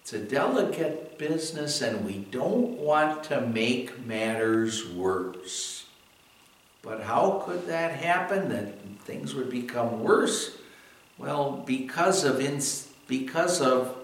It's 0.02 0.12
a 0.12 0.18
delicate 0.18 1.16
business, 1.18 1.80
and 1.80 2.04
we 2.04 2.18
don't 2.30 2.78
want 2.78 3.22
to 3.24 3.40
make 3.40 4.04
matters 4.04 4.88
worse. 4.88 5.86
But 6.82 7.02
how 7.02 7.42
could 7.46 7.68
that 7.68 7.92
happen? 7.92 8.48
That 8.48 8.80
things 9.04 9.34
would 9.34 9.50
become 9.50 10.02
worse? 10.02 10.56
Well, 11.18 11.62
because 11.64 12.24
of 12.24 12.40
ins- 12.40 12.88
because 13.06 13.60
of 13.60 13.99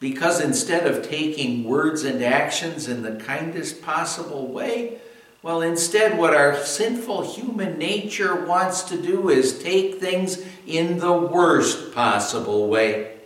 because 0.00 0.40
instead 0.40 0.86
of 0.86 1.08
taking 1.08 1.64
words 1.64 2.04
and 2.04 2.22
actions 2.22 2.88
in 2.88 3.02
the 3.02 3.16
kindest 3.16 3.82
possible 3.82 4.46
way, 4.46 4.98
well, 5.40 5.62
instead, 5.62 6.18
what 6.18 6.34
our 6.34 6.56
sinful 6.56 7.32
human 7.32 7.78
nature 7.78 8.44
wants 8.44 8.82
to 8.82 9.00
do 9.00 9.30
is 9.30 9.62
take 9.62 10.00
things 10.00 10.44
in 10.66 10.98
the 10.98 11.12
worst 11.12 11.94
possible 11.94 12.68
way. 12.68 13.16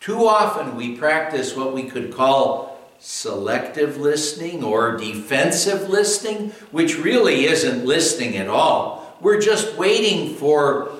Too 0.00 0.26
often, 0.26 0.74
we 0.74 0.96
practice 0.96 1.54
what 1.54 1.74
we 1.74 1.82
could 1.82 2.14
call 2.14 2.78
selective 2.98 3.98
listening 3.98 4.64
or 4.64 4.96
defensive 4.96 5.90
listening, 5.90 6.50
which 6.70 6.98
really 6.98 7.44
isn't 7.44 7.84
listening 7.84 8.38
at 8.38 8.48
all. 8.48 9.16
We're 9.20 9.40
just 9.40 9.76
waiting 9.76 10.34
for 10.36 10.92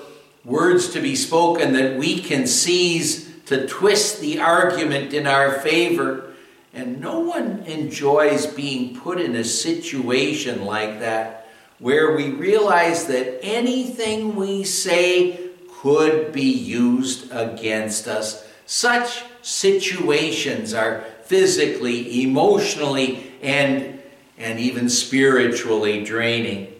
words 0.45 0.89
to 0.89 1.01
be 1.01 1.15
spoken 1.15 1.73
that 1.73 1.97
we 1.97 2.19
can 2.19 2.45
seize 2.45 3.30
to 3.51 3.67
twist 3.67 4.21
the 4.21 4.39
argument 4.39 5.13
in 5.13 5.27
our 5.27 5.59
favor. 5.59 6.31
And 6.73 7.01
no 7.01 7.19
one 7.19 7.63
enjoys 7.63 8.45
being 8.45 8.95
put 8.95 9.19
in 9.19 9.35
a 9.35 9.43
situation 9.43 10.63
like 10.65 11.01
that 11.01 11.49
where 11.77 12.15
we 12.15 12.29
realize 12.29 13.07
that 13.07 13.43
anything 13.43 14.37
we 14.37 14.63
say 14.63 15.49
could 15.81 16.31
be 16.31 16.49
used 16.49 17.29
against 17.31 18.07
us. 18.07 18.47
Such 18.65 19.23
situations 19.41 20.73
are 20.73 21.03
physically, 21.23 22.23
emotionally, 22.23 23.33
and, 23.41 24.01
and 24.37 24.61
even 24.61 24.87
spiritually 24.87 26.05
draining. 26.05 26.73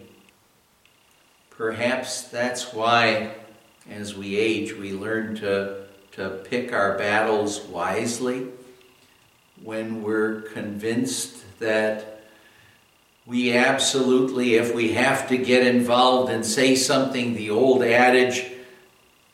Perhaps 1.50 2.28
that's 2.28 2.72
why, 2.72 3.34
as 3.90 4.14
we 4.14 4.36
age, 4.36 4.72
we 4.72 4.92
learn 4.92 5.34
to 5.34 5.81
to 6.12 6.28
pick 6.48 6.72
our 6.72 6.98
battles 6.98 7.60
wisely, 7.62 8.48
when 9.62 10.02
we're 10.02 10.42
convinced 10.42 11.58
that 11.58 12.24
we 13.24 13.52
absolutely, 13.56 14.54
if 14.56 14.74
we 14.74 14.92
have 14.92 15.28
to 15.28 15.38
get 15.38 15.66
involved 15.66 16.30
and 16.30 16.44
say 16.44 16.74
something, 16.74 17.34
the 17.34 17.50
old 17.50 17.82
adage, 17.82 18.44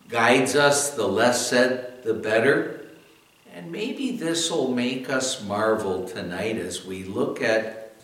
guides 0.09 0.55
us, 0.55 0.91
the 0.91 1.07
less 1.07 1.49
said, 1.49 2.03
the 2.05 2.15
better. 2.15 2.87
And 3.55 3.73
maybe 3.73 4.13
this 4.13 4.51
will 4.51 4.73
make 4.73 5.11
us 5.11 5.43
marvel 5.43 6.07
tonight 6.07 6.57
as 6.59 6.85
we 6.85 7.05
look 7.05 7.43
at, 7.43 7.95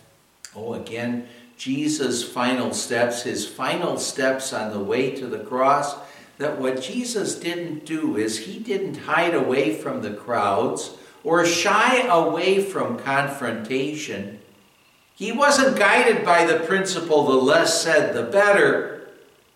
oh, 0.55 0.73
again, 0.73 1.27
Jesus' 1.57 2.23
final 2.23 2.73
steps, 2.73 3.23
his 3.23 3.47
final 3.47 3.97
steps 3.97 4.51
on 4.51 4.71
the 4.71 4.79
way 4.79 5.11
to 5.15 5.27
the 5.27 5.39
cross. 5.39 5.95
That 6.37 6.59
what 6.59 6.81
Jesus 6.81 7.35
didn't 7.35 7.85
do 7.85 8.17
is 8.17 8.39
he 8.39 8.59
didn't 8.59 8.97
hide 8.97 9.33
away 9.33 9.73
from 9.73 10.01
the 10.01 10.13
crowds 10.13 10.97
or 11.23 11.45
shy 11.45 12.01
away 12.07 12.61
from 12.61 12.99
confrontation. 12.99 14.39
He 15.15 15.31
wasn't 15.31 15.77
guided 15.77 16.25
by 16.25 16.45
the 16.45 16.59
principle 16.59 17.25
the 17.25 17.33
less 17.33 17.81
said, 17.81 18.13
the 18.13 18.23
better. 18.23 19.07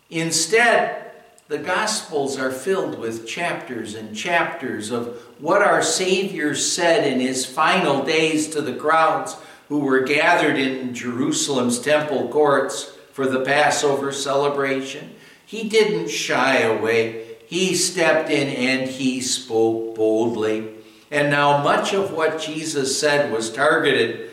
Instead, 0.09 1.11
the 1.49 1.57
Gospels 1.57 2.37
are 2.37 2.51
filled 2.51 2.97
with 2.97 3.27
chapters 3.27 3.95
and 3.95 4.15
chapters 4.15 4.91
of 4.91 5.19
what 5.39 5.61
our 5.61 5.81
Savior 5.81 6.55
said 6.55 7.05
in 7.05 7.19
his 7.19 7.45
final 7.45 8.05
days 8.05 8.47
to 8.49 8.61
the 8.61 8.75
crowds 8.75 9.35
who 9.67 9.79
were 9.79 10.01
gathered 10.01 10.57
in 10.57 10.93
Jerusalem's 10.93 11.79
temple 11.79 12.29
courts 12.29 12.95
for 13.11 13.27
the 13.27 13.41
Passover 13.41 14.11
celebration. 14.11 15.15
He 15.49 15.67
didn't 15.67 16.11
shy 16.11 16.59
away. 16.59 17.37
He 17.47 17.73
stepped 17.73 18.29
in 18.29 18.49
and 18.49 18.87
he 18.87 19.19
spoke 19.19 19.95
boldly. 19.95 20.69
And 21.09 21.31
now, 21.31 21.63
much 21.63 21.91
of 21.91 22.13
what 22.13 22.39
Jesus 22.39 22.99
said 22.99 23.31
was 23.31 23.51
targeted 23.51 24.29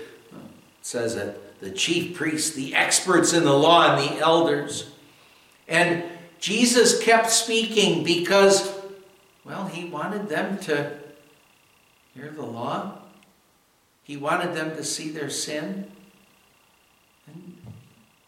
says 0.82 1.14
that 1.14 1.61
the 1.62 1.70
chief 1.70 2.14
priests, 2.14 2.50
the 2.50 2.75
experts 2.75 3.32
in 3.32 3.44
the 3.44 3.54
law, 3.54 3.96
and 3.96 4.11
the 4.11 4.20
elders. 4.20 4.90
And 5.66 6.04
Jesus 6.38 7.02
kept 7.02 7.30
speaking 7.30 8.04
because, 8.04 8.70
well, 9.42 9.68
he 9.68 9.88
wanted 9.88 10.28
them 10.28 10.58
to 10.64 10.99
hear 12.12 12.28
the 12.28 12.44
law. 12.44 12.99
He 14.02 14.18
wanted 14.18 14.54
them 14.54 14.76
to 14.76 14.85
see 14.85 15.08
their 15.08 15.30
sin. 15.30 15.90
And 17.26 17.56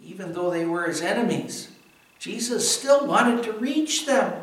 even 0.03 0.33
though 0.33 0.49
they 0.49 0.65
were 0.65 0.87
his 0.87 1.03
enemies, 1.03 1.69
Jesus 2.19 2.71
still 2.71 3.07
wanted 3.07 3.45
to 3.45 3.53
reach 3.53 4.07
them. 4.07 4.43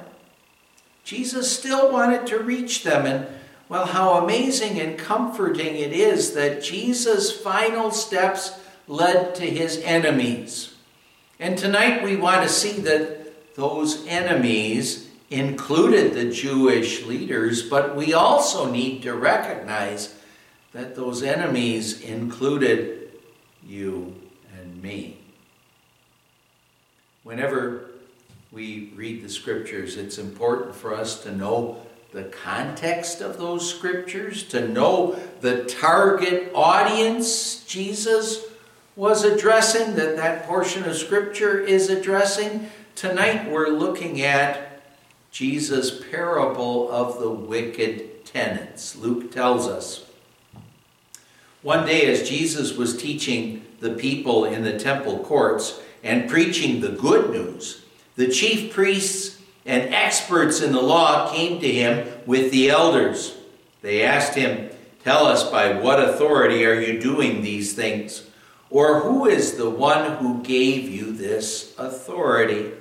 Jesus 1.03 1.51
still 1.57 1.91
wanted 1.91 2.25
to 2.27 2.39
reach 2.39 2.83
them. 2.83 3.05
And 3.05 3.27
well, 3.67 3.85
how 3.85 4.23
amazing 4.23 4.79
and 4.79 4.97
comforting 4.97 5.75
it 5.75 5.91
is 5.91 6.33
that 6.33 6.63
Jesus' 6.63 7.31
final 7.31 7.91
steps 7.91 8.59
led 8.87 9.35
to 9.35 9.45
his 9.45 9.81
enemies. 9.83 10.73
And 11.39 11.57
tonight 11.57 12.03
we 12.03 12.15
want 12.15 12.43
to 12.43 12.49
see 12.49 12.79
that 12.81 13.55
those 13.55 14.05
enemies 14.07 15.09
included 15.29 16.13
the 16.13 16.31
Jewish 16.31 17.05
leaders, 17.05 17.67
but 17.67 17.95
we 17.95 18.13
also 18.13 18.71
need 18.71 19.01
to 19.03 19.13
recognize 19.13 20.15
that 20.73 20.95
those 20.95 21.23
enemies 21.23 22.01
included 22.01 23.11
you 23.65 24.15
and 24.57 24.81
me. 24.81 25.17
Whenever 27.25 27.87
we 28.51 28.91
read 28.95 29.23
the 29.23 29.29
scriptures, 29.29 29.97
it's 29.97 30.19
important 30.19 30.75
for 30.75 30.93
us 30.93 31.23
to 31.23 31.35
know 31.35 31.81
the 32.11 32.25
context 32.25 33.19
of 33.19 33.39
those 33.39 33.67
scriptures, 33.67 34.43
to 34.43 34.67
know 34.67 35.19
the 35.41 35.63
target 35.63 36.51
audience 36.53 37.63
Jesus 37.63 38.45
was 38.95 39.23
addressing, 39.23 39.95
that 39.95 40.15
that 40.17 40.45
portion 40.45 40.83
of 40.83 40.95
scripture 40.95 41.59
is 41.59 41.89
addressing. 41.89 42.69
Tonight 42.93 43.49
we're 43.49 43.69
looking 43.69 44.21
at 44.21 44.83
Jesus' 45.31 46.03
parable 46.11 46.91
of 46.91 47.19
the 47.19 47.31
wicked 47.31 48.23
tenants. 48.23 48.95
Luke 48.95 49.31
tells 49.31 49.67
us. 49.67 50.05
One 51.63 51.87
day, 51.87 52.05
as 52.05 52.29
Jesus 52.29 52.77
was 52.77 52.95
teaching 52.95 53.65
the 53.79 53.95
people 53.95 54.45
in 54.45 54.63
the 54.63 54.77
temple 54.77 55.17
courts 55.17 55.81
and 56.05 56.29
preaching 56.29 56.79
the 56.79 56.89
good 56.89 57.31
news, 57.31 57.83
the 58.15 58.29
chief 58.29 58.71
priests 58.71 59.41
and 59.65 59.93
experts 59.93 60.61
in 60.61 60.71
the 60.71 60.81
law 60.81 61.33
came 61.33 61.59
to 61.59 61.69
him 61.69 62.07
with 62.27 62.51
the 62.51 62.69
elders. 62.69 63.35
They 63.81 64.03
asked 64.03 64.35
him, 64.35 64.69
Tell 65.03 65.25
us 65.25 65.49
by 65.49 65.73
what 65.73 65.99
authority 65.99 66.65
are 66.65 66.79
you 66.79 67.01
doing 67.01 67.41
these 67.41 67.73
things? 67.73 68.27
Or 68.69 69.01
who 69.01 69.27
is 69.27 69.57
the 69.57 69.69
one 69.69 70.17
who 70.17 70.41
gave 70.41 70.89
you 70.89 71.11
this 71.11 71.75
authority? 71.77 72.71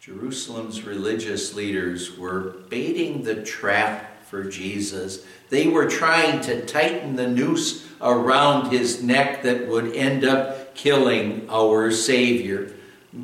Jerusalem's 0.00 0.84
religious 0.84 1.54
leaders 1.54 2.16
were 2.16 2.56
baiting 2.68 3.22
the 3.22 3.42
trap 3.42 4.24
for 4.24 4.44
Jesus. 4.44 5.24
They 5.48 5.68
were 5.68 5.88
trying 5.88 6.40
to 6.42 6.64
tighten 6.66 7.16
the 7.16 7.28
noose 7.28 7.86
around 8.00 8.70
his 8.70 9.02
neck 9.02 9.42
that 9.42 9.66
would 9.68 9.94
end 9.94 10.24
up 10.24 10.57
killing 10.78 11.44
our 11.50 11.90
Savior 11.90 12.72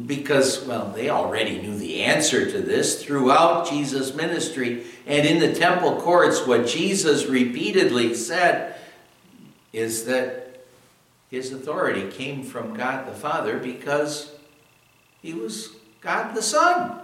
because, 0.07 0.65
well, 0.65 0.91
they 0.91 1.09
already 1.09 1.63
knew 1.63 1.77
the 1.77 2.03
answer 2.03 2.51
to 2.51 2.61
this 2.61 3.03
throughout 3.03 3.71
Jesus' 3.71 4.13
ministry. 4.13 4.85
And 5.07 5.25
in 5.25 5.39
the 5.39 5.55
temple 5.55 6.01
courts, 6.01 6.47
what 6.47 6.67
Jesus 6.67 7.27
repeatedly 7.27 8.15
said 8.15 8.77
is 9.73 10.05
that 10.07 10.65
his 11.31 11.53
authority 11.53 12.11
came 12.11 12.43
from 12.43 12.75
God 12.75 13.07
the 13.07 13.13
Father 13.13 13.59
because 13.59 14.35
he 15.23 15.33
was 15.33 15.77
God 16.01 16.35
the 16.35 16.43
Son. 16.43 17.01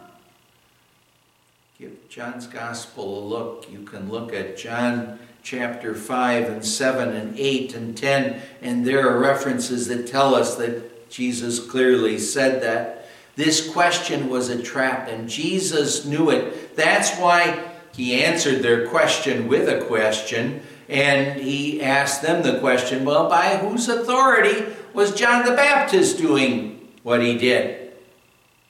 Give 1.78 2.08
John's 2.08 2.48
Gospel 2.48 3.18
a 3.18 3.24
look. 3.24 3.70
You 3.70 3.82
can 3.82 4.10
look 4.10 4.32
at 4.32 4.56
John 4.56 5.20
chapter 5.42 5.94
5 5.94 6.48
and 6.48 6.64
7 6.64 7.08
and 7.14 7.38
8 7.38 7.74
and 7.74 7.96
10, 7.96 8.40
and 8.62 8.86
there 8.86 9.08
are 9.08 9.18
references 9.18 9.88
that 9.88 10.06
tell 10.06 10.34
us 10.34 10.56
that 10.56 11.10
Jesus 11.10 11.58
clearly 11.58 12.18
said 12.18 12.62
that. 12.62 13.08
This 13.36 13.70
question 13.72 14.28
was 14.28 14.48
a 14.48 14.62
trap, 14.62 15.08
and 15.08 15.28
Jesus 15.28 16.04
knew 16.04 16.30
it. 16.30 16.76
That's 16.76 17.16
why 17.16 17.64
he 17.94 18.22
answered 18.22 18.62
their 18.62 18.88
question 18.88 19.48
with 19.48 19.68
a 19.68 19.84
question, 19.86 20.62
and 20.88 21.40
he 21.40 21.82
asked 21.82 22.22
them 22.22 22.42
the 22.42 22.58
question 22.60 23.04
well, 23.04 23.28
by 23.28 23.56
whose 23.56 23.88
authority 23.88 24.66
was 24.92 25.14
John 25.14 25.44
the 25.44 25.52
Baptist 25.52 26.18
doing 26.18 26.88
what 27.02 27.22
he 27.22 27.38
did? 27.38 27.92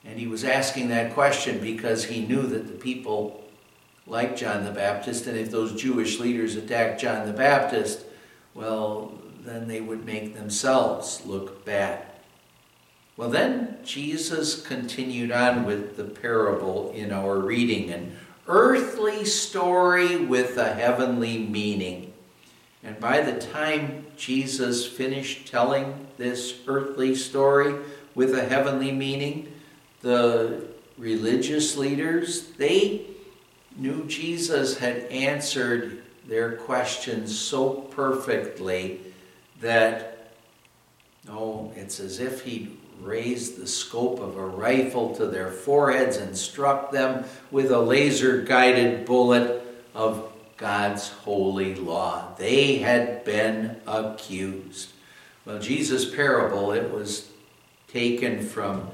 And 0.04 0.18
he 0.18 0.26
was 0.26 0.44
asking 0.44 0.88
that 0.88 1.14
question 1.14 1.60
because 1.60 2.04
he 2.04 2.24
knew 2.26 2.42
that 2.42 2.66
the 2.66 2.74
people 2.74 3.39
liked 4.10 4.38
John 4.38 4.64
the 4.64 4.72
Baptist, 4.72 5.26
and 5.26 5.38
if 5.38 5.50
those 5.50 5.80
Jewish 5.80 6.18
leaders 6.18 6.56
attacked 6.56 7.00
John 7.00 7.26
the 7.26 7.32
Baptist, 7.32 8.04
well, 8.54 9.12
then 9.44 9.68
they 9.68 9.80
would 9.80 10.04
make 10.04 10.34
themselves 10.34 11.24
look 11.24 11.64
bad. 11.64 12.04
Well, 13.16 13.30
then 13.30 13.78
Jesus 13.84 14.60
continued 14.60 15.30
on 15.30 15.64
with 15.64 15.96
the 15.96 16.04
parable 16.04 16.90
in 16.92 17.12
our 17.12 17.38
reading 17.38 17.90
an 17.90 18.16
earthly 18.48 19.24
story 19.24 20.16
with 20.16 20.56
a 20.56 20.74
heavenly 20.74 21.38
meaning. 21.38 22.12
And 22.82 22.98
by 22.98 23.20
the 23.20 23.38
time 23.38 24.06
Jesus 24.16 24.86
finished 24.86 25.46
telling 25.48 26.06
this 26.16 26.54
earthly 26.66 27.14
story 27.14 27.74
with 28.14 28.34
a 28.34 28.44
heavenly 28.44 28.90
meaning, 28.90 29.52
the 30.00 30.64
religious 30.96 31.76
leaders, 31.76 32.46
they 32.52 33.09
knew 33.76 34.04
Jesus 34.06 34.78
had 34.78 35.04
answered 35.04 36.02
their 36.26 36.52
questions 36.52 37.36
so 37.36 37.70
perfectly 37.70 39.00
that, 39.60 40.32
oh, 41.28 41.72
it's 41.76 42.00
as 42.00 42.20
if 42.20 42.42
he 42.42 42.76
raised 43.00 43.56
the 43.56 43.66
scope 43.66 44.20
of 44.20 44.36
a 44.36 44.46
rifle 44.46 45.14
to 45.16 45.26
their 45.26 45.50
foreheads 45.50 46.18
and 46.18 46.36
struck 46.36 46.92
them 46.92 47.24
with 47.50 47.70
a 47.70 47.78
laser 47.78 48.42
guided 48.42 49.06
bullet 49.06 49.62
of 49.94 50.30
God's 50.56 51.08
holy 51.08 51.74
law. 51.74 52.34
They 52.36 52.78
had 52.78 53.24
been 53.24 53.80
accused. 53.86 54.90
Well, 55.46 55.58
Jesus' 55.58 56.14
parable, 56.14 56.72
it 56.72 56.92
was 56.92 57.30
taken 57.88 58.42
from 58.46 58.90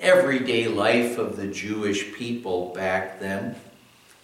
everyday 0.00 0.68
life 0.68 1.18
of 1.18 1.36
the 1.36 1.48
Jewish 1.48 2.12
people 2.12 2.72
back 2.72 3.18
then. 3.18 3.56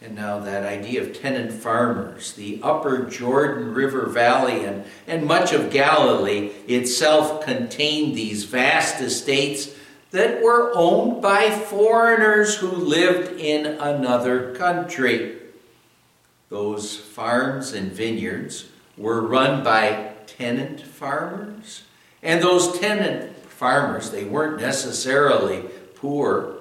And 0.05 0.17
now 0.17 0.39
that 0.41 0.67
idea 0.67 1.01
of 1.01 1.19
tenant 1.19 1.51
farmers, 1.51 2.35
the 2.35 2.61
upper 2.63 3.07
Jordan 3.07 3.73
River 3.73 4.05
Valley 4.05 4.67
and, 4.67 4.85
and 5.07 5.25
much 5.25 5.55
of 5.55 5.71
Galilee 5.71 6.51
itself 6.69 7.43
contained 7.43 8.15
these 8.15 8.45
vast 8.45 9.01
estates 9.01 9.75
that 10.11 10.43
were 10.43 10.73
owned 10.75 11.23
by 11.23 11.49
foreigners 11.49 12.57
who 12.57 12.69
lived 12.69 13.41
in 13.41 13.65
another 13.65 14.55
country. 14.55 15.39
Those 16.51 16.99
farms 16.99 17.73
and 17.73 17.91
vineyards 17.91 18.67
were 18.99 19.23
run 19.23 19.65
by 19.65 20.13
tenant 20.27 20.83
farmers. 20.83 21.85
And 22.23 22.43
those 22.43 22.79
tenant 22.79 23.35
farmers, 23.47 24.11
they 24.11 24.25
weren't 24.25 24.61
necessarily 24.61 25.63
poor 25.95 26.54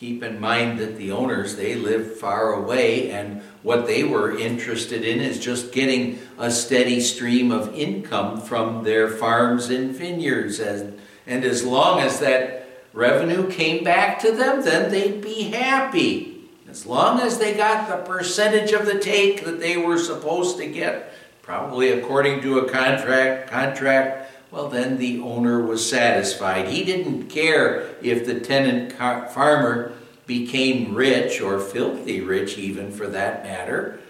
keep 0.00 0.22
in 0.22 0.40
mind 0.40 0.78
that 0.78 0.96
the 0.96 1.12
owners, 1.12 1.56
they 1.56 1.74
live 1.74 2.16
far 2.16 2.54
away, 2.54 3.10
and 3.10 3.42
what 3.62 3.86
they 3.86 4.02
were 4.02 4.34
interested 4.34 5.04
in 5.04 5.20
is 5.20 5.38
just 5.38 5.72
getting 5.72 6.18
a 6.38 6.50
steady 6.50 6.98
stream 7.02 7.52
of 7.52 7.74
income 7.74 8.40
from 8.40 8.82
their 8.82 9.10
farms 9.10 9.68
and 9.68 9.94
vineyards. 9.94 10.58
And, 10.58 10.98
and 11.26 11.44
as 11.44 11.64
long 11.64 12.00
as 12.00 12.18
that 12.20 12.66
revenue 12.94 13.50
came 13.50 13.84
back 13.84 14.18
to 14.20 14.32
them, 14.32 14.62
then 14.62 14.90
they'd 14.90 15.20
be 15.20 15.50
happy. 15.50 16.48
As 16.66 16.86
long 16.86 17.20
as 17.20 17.36
they 17.36 17.52
got 17.54 17.86
the 17.86 18.10
percentage 18.10 18.72
of 18.72 18.86
the 18.86 18.98
take 18.98 19.44
that 19.44 19.60
they 19.60 19.76
were 19.76 19.98
supposed 19.98 20.56
to 20.56 20.66
get, 20.66 21.12
probably 21.42 21.90
according 21.90 22.40
to 22.40 22.60
a 22.60 22.70
contract, 22.70 23.50
contract 23.50 24.19
well, 24.50 24.68
then 24.68 24.98
the 24.98 25.20
owner 25.20 25.64
was 25.64 25.88
satisfied. 25.88 26.68
He 26.68 26.84
didn't 26.84 27.28
care 27.28 27.94
if 28.02 28.26
the 28.26 28.40
tenant 28.40 28.92
farmer 28.92 29.92
became 30.26 30.94
rich 30.94 31.40
or 31.40 31.60
filthy 31.60 32.20
rich, 32.20 32.58
even 32.58 32.90
for 32.90 33.06
that 33.08 33.44
matter. 33.44 34.00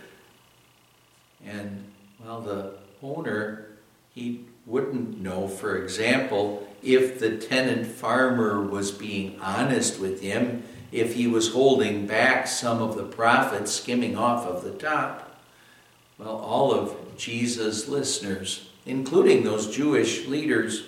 And, 1.45 1.85
well, 2.25 2.41
the 2.41 2.73
owner, 3.03 3.67
he 4.15 4.45
wouldn't 4.67 5.21
know, 5.21 5.49
for 5.49 5.77
example, 5.77 6.67
if 6.83 7.19
the 7.19 7.37
tenant 7.37 7.87
farmer 7.87 8.63
was 8.63 8.91
being 8.91 9.39
honest 9.41 10.01
with 10.01 10.23
him, 10.23 10.63
if 10.91 11.15
he 11.15 11.27
was 11.27 11.53
holding 11.53 12.07
back 12.07 12.47
some 12.47 12.83
of 12.83 12.97
the 12.97 13.05
profit, 13.05 13.69
skimming 13.69 14.17
off 14.17 14.47
of 14.47 14.65
the 14.65 14.73
top. 14.73 15.39
Well, 16.19 16.37
all 16.37 16.73
of 16.73 17.17
Jesus' 17.17 17.89
listeners 17.89 18.70
including 18.87 19.45
those 19.45 19.75
Jewish 19.75 20.27
leaders, 20.27 20.85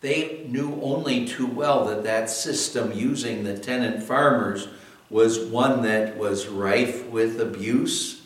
they 0.00 0.44
knew 0.48 0.80
only 0.82 1.26
too 1.26 1.46
well 1.46 1.84
that 1.86 2.02
that 2.04 2.28
system 2.28 2.92
using 2.92 3.44
the 3.44 3.56
tenant 3.56 4.02
farmers 4.02 4.68
was 5.08 5.38
one 5.38 5.82
that 5.82 6.16
was 6.16 6.48
rife 6.48 7.06
with 7.06 7.40
abuse. 7.40 8.22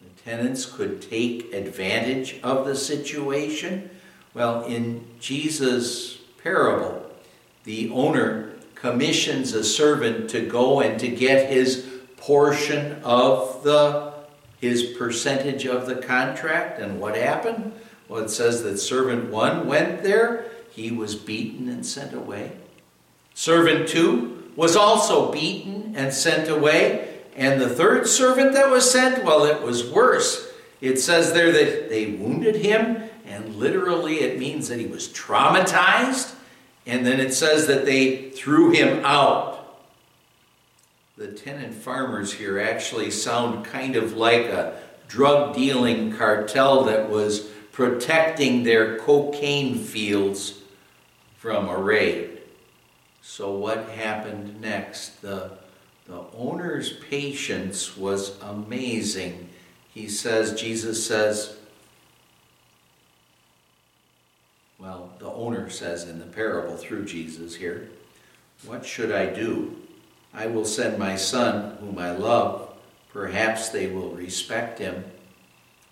The 0.00 0.30
tenants 0.30 0.66
could 0.66 1.02
take 1.02 1.52
advantage 1.52 2.38
of 2.42 2.64
the 2.64 2.76
situation. 2.76 3.90
Well, 4.34 4.64
in 4.64 5.04
Jesus' 5.18 6.18
parable, 6.42 7.10
the 7.64 7.90
owner 7.90 8.52
commissions 8.76 9.52
a 9.52 9.64
servant 9.64 10.30
to 10.30 10.46
go 10.46 10.80
and 10.80 11.00
to 11.00 11.08
get 11.08 11.50
his 11.50 11.88
portion 12.16 13.02
of 13.02 13.64
the 13.64 14.12
his 14.60 14.82
percentage 14.82 15.66
of 15.66 15.86
the 15.86 15.96
contract. 15.96 16.80
And 16.80 17.00
what 17.00 17.16
happened? 17.16 17.72
Well, 18.08 18.22
it 18.22 18.30
says 18.30 18.62
that 18.62 18.78
servant 18.78 19.30
one 19.30 19.66
went 19.66 20.02
there, 20.02 20.50
he 20.70 20.90
was 20.90 21.14
beaten 21.14 21.68
and 21.68 21.84
sent 21.84 22.12
away. 22.12 22.52
Servant 23.34 23.88
two 23.88 24.52
was 24.56 24.76
also 24.76 25.32
beaten 25.32 25.94
and 25.96 26.12
sent 26.12 26.48
away. 26.48 27.14
And 27.34 27.60
the 27.60 27.68
third 27.68 28.06
servant 28.06 28.52
that 28.54 28.70
was 28.70 28.90
sent, 28.90 29.24
well, 29.24 29.44
it 29.44 29.62
was 29.62 29.90
worse. 29.90 30.50
It 30.80 30.98
says 30.98 31.32
there 31.32 31.52
that 31.52 31.88
they 31.88 32.12
wounded 32.12 32.56
him, 32.56 33.10
and 33.26 33.56
literally 33.56 34.20
it 34.20 34.38
means 34.38 34.68
that 34.68 34.78
he 34.78 34.86
was 34.86 35.08
traumatized. 35.08 36.34
And 36.86 37.04
then 37.04 37.20
it 37.20 37.34
says 37.34 37.66
that 37.66 37.84
they 37.84 38.30
threw 38.30 38.70
him 38.70 39.04
out 39.04 39.55
the 41.16 41.28
tenant 41.28 41.74
farmers 41.74 42.34
here 42.34 42.60
actually 42.60 43.10
sound 43.10 43.64
kind 43.64 43.96
of 43.96 44.16
like 44.16 44.46
a 44.46 44.78
drug 45.08 45.54
dealing 45.54 46.12
cartel 46.12 46.84
that 46.84 47.08
was 47.08 47.40
protecting 47.72 48.62
their 48.64 48.98
cocaine 48.98 49.78
fields 49.78 50.60
from 51.38 51.68
a 51.68 51.76
raid. 51.76 52.38
So, 53.22 53.52
what 53.52 53.88
happened 53.90 54.60
next? 54.60 55.22
The, 55.22 55.52
the 56.06 56.24
owner's 56.36 56.92
patience 56.92 57.96
was 57.96 58.40
amazing. 58.42 59.48
He 59.92 60.08
says, 60.08 60.60
Jesus 60.60 61.06
says, 61.06 61.56
well, 64.78 65.12
the 65.18 65.30
owner 65.30 65.70
says 65.70 66.04
in 66.04 66.18
the 66.18 66.26
parable 66.26 66.76
through 66.76 67.06
Jesus 67.06 67.54
here, 67.54 67.88
What 68.66 68.84
should 68.84 69.10
I 69.10 69.26
do? 69.26 69.76
I 70.36 70.46
will 70.46 70.66
send 70.66 70.98
my 70.98 71.16
son, 71.16 71.78
whom 71.80 71.98
I 71.98 72.12
love. 72.12 72.70
Perhaps 73.10 73.70
they 73.70 73.86
will 73.86 74.10
respect 74.10 74.78
him. 74.78 75.04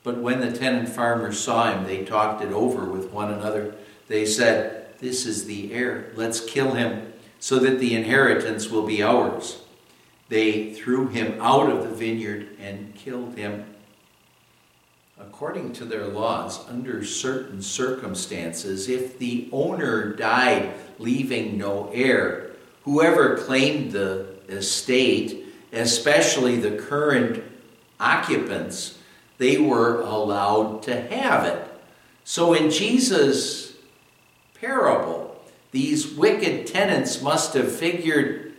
But 0.02 0.18
when 0.18 0.40
the 0.40 0.52
tenant 0.52 0.90
farmers 0.90 1.40
saw 1.40 1.72
him, 1.72 1.84
they 1.84 2.04
talked 2.04 2.44
it 2.44 2.52
over 2.52 2.84
with 2.84 3.10
one 3.10 3.32
another. 3.32 3.74
They 4.06 4.26
said, 4.26 4.98
This 4.98 5.24
is 5.24 5.46
the 5.46 5.72
heir. 5.72 6.12
Let's 6.14 6.44
kill 6.44 6.72
him 6.72 7.14
so 7.40 7.58
that 7.60 7.78
the 7.78 7.94
inheritance 7.94 8.68
will 8.68 8.86
be 8.86 9.02
ours. 9.02 9.62
They 10.28 10.74
threw 10.74 11.08
him 11.08 11.40
out 11.40 11.70
of 11.70 11.82
the 11.82 11.94
vineyard 11.94 12.48
and 12.60 12.94
killed 12.94 13.38
him. 13.38 13.64
According 15.18 15.72
to 15.74 15.86
their 15.86 16.06
laws, 16.06 16.68
under 16.68 17.02
certain 17.02 17.62
circumstances, 17.62 18.90
if 18.90 19.18
the 19.18 19.48
owner 19.52 20.12
died 20.12 20.74
leaving 20.98 21.56
no 21.56 21.90
heir, 21.94 22.50
whoever 22.82 23.38
claimed 23.38 23.92
the 23.92 24.33
estate, 24.48 25.46
especially 25.72 26.56
the 26.56 26.76
current 26.76 27.42
occupants, 27.98 28.98
they 29.38 29.58
were 29.58 30.00
allowed 30.00 30.82
to 30.84 31.00
have 31.00 31.44
it. 31.44 31.68
So 32.24 32.54
in 32.54 32.70
Jesus' 32.70 33.74
parable, 34.54 35.42
these 35.72 36.14
wicked 36.14 36.66
tenants 36.66 37.20
must 37.20 37.54
have 37.54 37.70
figured, 37.70 38.52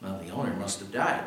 well, 0.00 0.20
the 0.24 0.30
owner 0.30 0.54
must 0.54 0.78
have 0.80 0.92
died. 0.92 1.24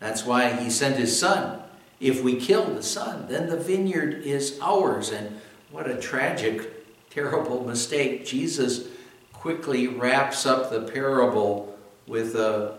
That's 0.00 0.24
why 0.24 0.52
he 0.52 0.70
sent 0.70 0.96
his 0.96 1.18
son. 1.18 1.62
If 2.00 2.22
we 2.22 2.36
kill 2.36 2.64
the 2.66 2.82
son, 2.82 3.26
then 3.28 3.48
the 3.48 3.56
vineyard 3.56 4.22
is 4.24 4.58
ours. 4.60 5.10
And 5.10 5.40
what 5.70 5.90
a 5.90 5.96
tragic, 5.96 7.10
terrible 7.10 7.64
mistake. 7.64 8.26
Jesus 8.26 8.88
quickly 9.32 9.86
wraps 9.86 10.46
up 10.46 10.70
the 10.70 10.82
parable 10.82 11.76
with 12.06 12.34
a 12.34 12.78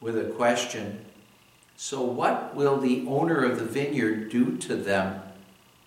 with 0.00 0.18
a 0.18 0.24
question 0.24 1.04
So, 1.76 2.02
what 2.02 2.54
will 2.54 2.78
the 2.78 3.04
owner 3.06 3.44
of 3.44 3.58
the 3.58 3.64
vineyard 3.64 4.30
do 4.30 4.56
to 4.58 4.76
them? 4.76 5.22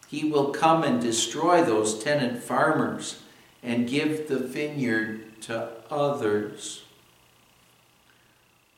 He 0.08 0.30
will 0.30 0.50
come 0.50 0.84
and 0.84 1.02
destroy 1.02 1.64
those 1.64 2.04
tenant 2.04 2.44
farmers 2.44 3.24
and 3.64 3.88
give 3.88 4.28
the 4.28 4.40
vineyard 4.40 5.42
to 5.44 5.70
others. 5.90 6.84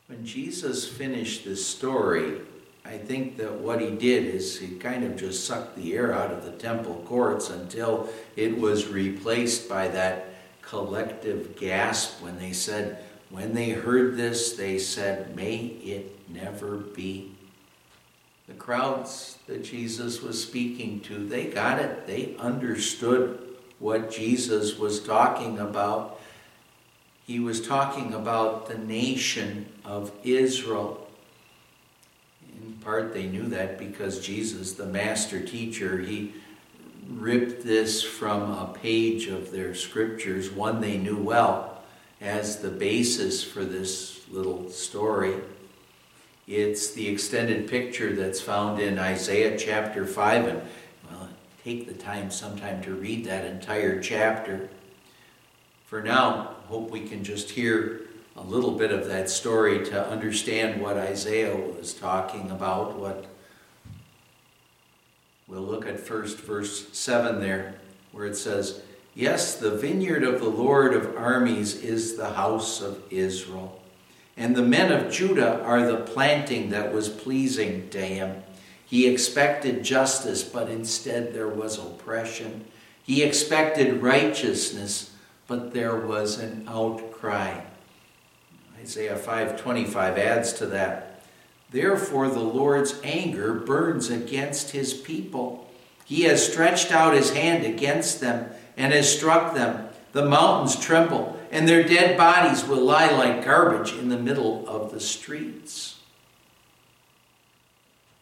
When 0.06 0.24
Jesus 0.24 0.88
finished 0.88 1.44
this 1.44 1.66
story, 1.66 2.40
I 2.84 2.98
think 2.98 3.38
that 3.38 3.54
what 3.54 3.80
he 3.80 3.90
did 3.90 4.26
is 4.26 4.58
he 4.58 4.76
kind 4.76 5.04
of 5.04 5.16
just 5.16 5.46
sucked 5.46 5.76
the 5.76 5.94
air 5.94 6.12
out 6.12 6.30
of 6.30 6.44
the 6.44 6.52
temple 6.52 7.02
courts 7.06 7.48
until 7.48 8.08
it 8.36 8.58
was 8.58 8.88
replaced 8.88 9.68
by 9.68 9.88
that 9.88 10.26
collective 10.60 11.56
gasp 11.56 12.22
when 12.22 12.38
they 12.38 12.52
said, 12.52 13.03
when 13.34 13.52
they 13.52 13.70
heard 13.70 14.16
this, 14.16 14.52
they 14.52 14.78
said, 14.78 15.34
May 15.34 15.56
it 15.56 16.16
never 16.28 16.76
be. 16.76 17.32
The 18.46 18.54
crowds 18.54 19.38
that 19.48 19.64
Jesus 19.64 20.22
was 20.22 20.40
speaking 20.40 21.00
to, 21.00 21.26
they 21.26 21.46
got 21.46 21.80
it. 21.80 22.06
They 22.06 22.36
understood 22.38 23.40
what 23.80 24.12
Jesus 24.12 24.78
was 24.78 25.02
talking 25.02 25.58
about. 25.58 26.20
He 27.26 27.40
was 27.40 27.66
talking 27.66 28.14
about 28.14 28.68
the 28.68 28.78
nation 28.78 29.66
of 29.84 30.12
Israel. 30.22 31.04
In 32.62 32.74
part, 32.74 33.12
they 33.12 33.26
knew 33.26 33.48
that 33.48 33.78
because 33.78 34.24
Jesus, 34.24 34.74
the 34.74 34.86
master 34.86 35.40
teacher, 35.40 35.98
he 35.98 36.34
ripped 37.08 37.64
this 37.64 38.00
from 38.00 38.52
a 38.52 38.72
page 38.80 39.26
of 39.26 39.50
their 39.50 39.74
scriptures, 39.74 40.52
one 40.52 40.80
they 40.80 40.98
knew 40.98 41.16
well 41.16 41.73
as 42.24 42.56
the 42.56 42.70
basis 42.70 43.44
for 43.44 43.64
this 43.64 44.26
little 44.30 44.70
story. 44.70 45.34
It's 46.48 46.92
the 46.92 47.06
extended 47.08 47.68
picture 47.68 48.14
that's 48.14 48.40
found 48.40 48.80
in 48.80 48.98
Isaiah 48.98 49.58
chapter 49.58 50.06
5. 50.06 50.46
And, 50.46 50.62
well, 51.10 51.28
take 51.62 51.86
the 51.86 51.94
time 51.94 52.30
sometime 52.30 52.82
to 52.82 52.94
read 52.94 53.26
that 53.26 53.44
entire 53.44 54.00
chapter. 54.00 54.70
For 55.86 56.02
now, 56.02 56.56
hope 56.66 56.90
we 56.90 57.00
can 57.00 57.22
just 57.22 57.50
hear 57.50 58.00
a 58.36 58.42
little 58.42 58.72
bit 58.72 58.90
of 58.90 59.06
that 59.06 59.28
story 59.28 59.84
to 59.84 60.08
understand 60.08 60.80
what 60.80 60.96
Isaiah 60.96 61.54
was 61.54 61.92
talking 61.92 62.50
about. 62.50 62.98
What 62.98 63.26
we'll 65.46 65.60
look 65.60 65.86
at 65.86 66.00
first, 66.00 66.38
verse 66.38 66.88
7 66.92 67.38
there, 67.40 67.76
where 68.12 68.26
it 68.26 68.36
says, 68.36 68.80
Yes, 69.14 69.54
the 69.54 69.70
vineyard 69.70 70.24
of 70.24 70.40
the 70.40 70.48
Lord 70.48 70.92
of 70.92 71.16
armies 71.16 71.76
is 71.76 72.16
the 72.16 72.32
house 72.32 72.82
of 72.82 73.00
Israel. 73.10 73.80
And 74.36 74.56
the 74.56 74.62
men 74.62 74.90
of 74.90 75.12
Judah 75.12 75.62
are 75.62 75.86
the 75.86 75.98
planting 75.98 76.70
that 76.70 76.92
was 76.92 77.08
pleasing 77.08 77.88
to 77.90 78.00
him. 78.00 78.42
He 78.84 79.06
expected 79.06 79.84
justice, 79.84 80.42
but 80.42 80.68
instead 80.68 81.32
there 81.32 81.48
was 81.48 81.78
oppression. 81.78 82.64
He 83.04 83.22
expected 83.22 84.02
righteousness, 84.02 85.12
but 85.46 85.72
there 85.72 85.96
was 85.96 86.38
an 86.38 86.64
outcry. 86.68 87.60
Isaiah 88.80 89.16
5:25 89.16 90.18
adds 90.18 90.52
to 90.54 90.66
that. 90.66 91.22
Therefore 91.70 92.28
the 92.28 92.40
Lord's 92.40 92.96
anger 93.04 93.54
burns 93.54 94.10
against 94.10 94.72
his 94.72 94.92
people. 94.92 95.68
He 96.04 96.22
has 96.22 96.46
stretched 96.46 96.92
out 96.92 97.14
his 97.14 97.30
hand 97.30 97.64
against 97.64 98.20
them 98.20 98.50
and 98.76 98.92
has 98.92 99.14
struck 99.14 99.54
them. 99.54 99.88
The 100.12 100.24
mountains 100.24 100.76
tremble, 100.76 101.38
and 101.50 101.68
their 101.68 101.82
dead 101.82 102.16
bodies 102.16 102.64
will 102.64 102.80
lie 102.80 103.10
like 103.10 103.44
garbage 103.44 103.92
in 103.92 104.08
the 104.08 104.18
middle 104.18 104.68
of 104.68 104.92
the 104.92 105.00
streets. 105.00 105.98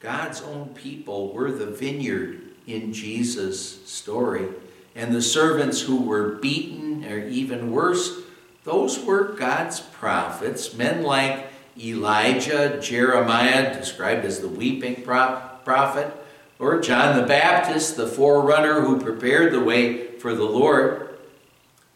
God's 0.00 0.42
own 0.42 0.70
people 0.70 1.32
were 1.32 1.52
the 1.52 1.66
vineyard 1.66 2.40
in 2.66 2.92
Jesus' 2.92 3.86
story, 3.88 4.48
and 4.94 5.14
the 5.14 5.22
servants 5.22 5.80
who 5.80 6.02
were 6.02 6.36
beaten, 6.36 7.04
or 7.04 7.28
even 7.28 7.70
worse, 7.70 8.20
those 8.64 9.04
were 9.04 9.32
God's 9.32 9.80
prophets, 9.80 10.74
men 10.74 11.02
like 11.02 11.46
Elijah, 11.78 12.80
Jeremiah, 12.80 13.76
described 13.76 14.24
as 14.24 14.40
the 14.40 14.48
weeping 14.48 15.02
prophet, 15.02 16.12
or 16.58 16.80
John 16.80 17.16
the 17.16 17.26
Baptist, 17.26 17.96
the 17.96 18.06
forerunner 18.06 18.82
who 18.82 19.00
prepared 19.00 19.52
the 19.52 19.64
way 19.64 20.12
for 20.22 20.37
the 20.37 20.44
Lord. 20.44 21.18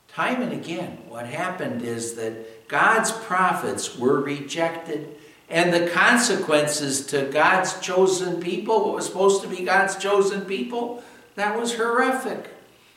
Time 0.09 0.43
and 0.43 0.53
again, 0.53 0.99
what 1.09 1.27
happened 1.27 1.83
is 1.83 2.15
that 2.15 2.67
God's 2.67 3.13
prophets 3.13 3.97
were 3.97 4.21
rejected, 4.21 5.17
and 5.49 5.73
the 5.73 5.89
consequences 5.91 7.07
to 7.07 7.31
God's 7.31 7.79
chosen 7.79 8.41
people, 8.41 8.85
what 8.85 8.97
was 8.97 9.07
supposed 9.07 9.43
to 9.43 9.49
be 9.49 9.65
God's 9.65 9.97
chosen 9.97 10.41
people, 10.41 11.05
that 11.37 11.57
was 11.57 11.77
horrific. 11.77 12.51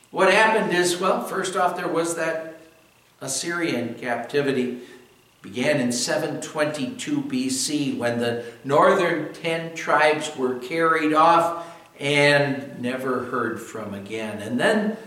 What 0.09 0.33
happened 0.33 0.75
is, 0.75 0.99
well, 0.99 1.23
first 1.23 1.55
off, 1.55 1.75
there 1.77 1.87
was 1.87 2.15
that 2.15 2.59
Assyrian 3.21 3.93
captivity 3.93 4.79
began 5.43 5.79
in 5.79 5.91
722 5.91 7.21
BC 7.21 7.95
when 7.95 8.17
the 8.17 8.45
northern 8.63 9.31
10 9.33 9.75
tribes 9.75 10.35
were 10.35 10.57
carried 10.57 11.13
off 11.13 11.67
and 11.99 12.81
never 12.81 13.25
heard 13.25 13.61
from 13.61 13.93
again. 13.93 14.41
And 14.41 14.59
then, 14.59 14.97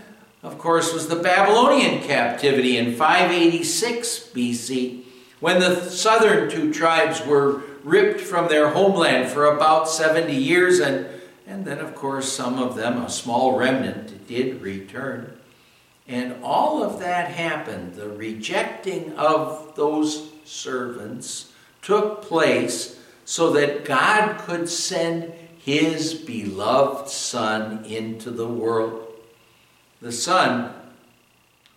of 0.43 0.59
course, 0.59 0.93
was 0.93 1.07
the 1.07 1.15
Babylonian 1.15 2.03
captivity 2.03 2.77
in 2.77 2.95
586 2.95 4.29
BC 4.33 5.03
when 5.39 5.59
the 5.59 5.89
southern 5.89 6.49
two 6.49 6.71
tribes 6.71 7.25
were 7.25 7.63
ripped 7.83 8.21
from 8.21 8.47
their 8.47 8.69
homeland 8.69 9.29
for 9.29 9.45
about 9.45 9.89
70 9.89 10.33
years 10.35 10.79
and 10.79 11.07
and 11.45 11.65
then, 11.65 11.79
of 11.79 11.95
course, 11.95 12.31
some 12.31 12.57
of 12.57 12.75
them, 12.75 13.01
a 13.01 13.09
small 13.09 13.57
remnant, 13.57 14.27
did 14.27 14.61
return. 14.61 15.37
And 16.07 16.35
all 16.43 16.83
of 16.83 16.99
that 16.99 17.31
happened. 17.31 17.95
The 17.95 18.09
rejecting 18.09 19.13
of 19.13 19.73
those 19.75 20.31
servants 20.45 21.51
took 21.81 22.21
place 22.21 22.99
so 23.25 23.51
that 23.51 23.85
God 23.85 24.39
could 24.39 24.69
send 24.69 25.33
his 25.57 26.13
beloved 26.13 27.09
Son 27.09 27.85
into 27.85 28.31
the 28.31 28.47
world. 28.47 29.02
The 30.03 30.11
Son 30.11 30.73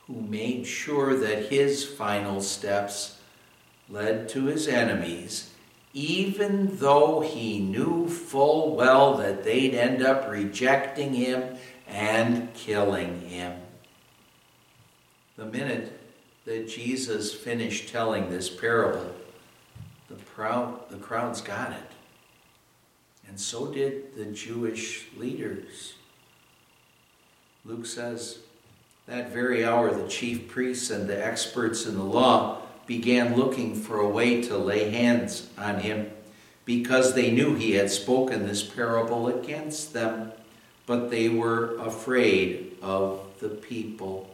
who 0.09 0.21
made 0.21 0.67
sure 0.67 1.17
that 1.17 1.47
his 1.47 1.85
final 1.85 2.41
steps 2.41 3.21
led 3.89 4.29
to 4.31 4.47
his 4.47 4.67
enemies, 4.67 5.53
even 5.95 6.77
though 6.79 7.21
he 7.21 7.61
knew 7.61 8.09
full 8.09 8.75
well 8.75 9.17
that 9.19 9.45
they'd 9.45 9.77
end 9.77 10.03
up 10.03 10.29
rejecting 10.29 11.15
him 11.15 11.57
and 11.87 12.53
killing 12.55 13.21
him. 13.29 13.61
The 15.37 15.47
minute 15.47 15.97
that 16.47 16.69
Jesus 16.69 17.33
finished 17.33 17.91
telling 17.91 18.29
this 18.29 18.51
parable, 18.51 19.15
the, 20.09 20.17
crowd, 20.17 20.91
the 20.91 20.97
crowds 20.97 21.41
got 21.41 21.71
it. 21.71 21.93
And 23.29 23.39
so 23.39 23.73
did 23.73 24.17
the 24.17 24.25
Jewish 24.25 25.07
leaders. 25.17 25.95
Luke 27.67 27.87
says, 27.87 28.39
that 29.07 29.33
very 29.33 29.65
hour 29.65 29.93
the 29.93 30.09
chief 30.09 30.49
priests 30.49 30.91
and 30.91 31.09
the 31.09 31.27
experts 31.27 31.85
in 31.85 31.97
the 31.97 32.05
law 32.05 32.59
began 32.87 33.37
looking 33.37 33.75
for 33.75 33.99
a 33.99 34.09
way 34.09 34.41
to 34.43 34.57
lay 34.57 34.91
hands 34.91 35.49
on 35.59 35.81
him 35.81 36.09
because 36.65 37.15
they 37.15 37.31
knew 37.33 37.55
he 37.55 37.73
had 37.73 37.91
spoken 37.91 38.47
this 38.47 38.63
parable 38.63 39.27
against 39.27 39.93
them, 39.93 40.31
but 40.87 41.11
they 41.11 41.29
were 41.29 41.77
afraid 41.79 42.77
of 42.83 43.21
the 43.41 43.49
people. 43.49 44.33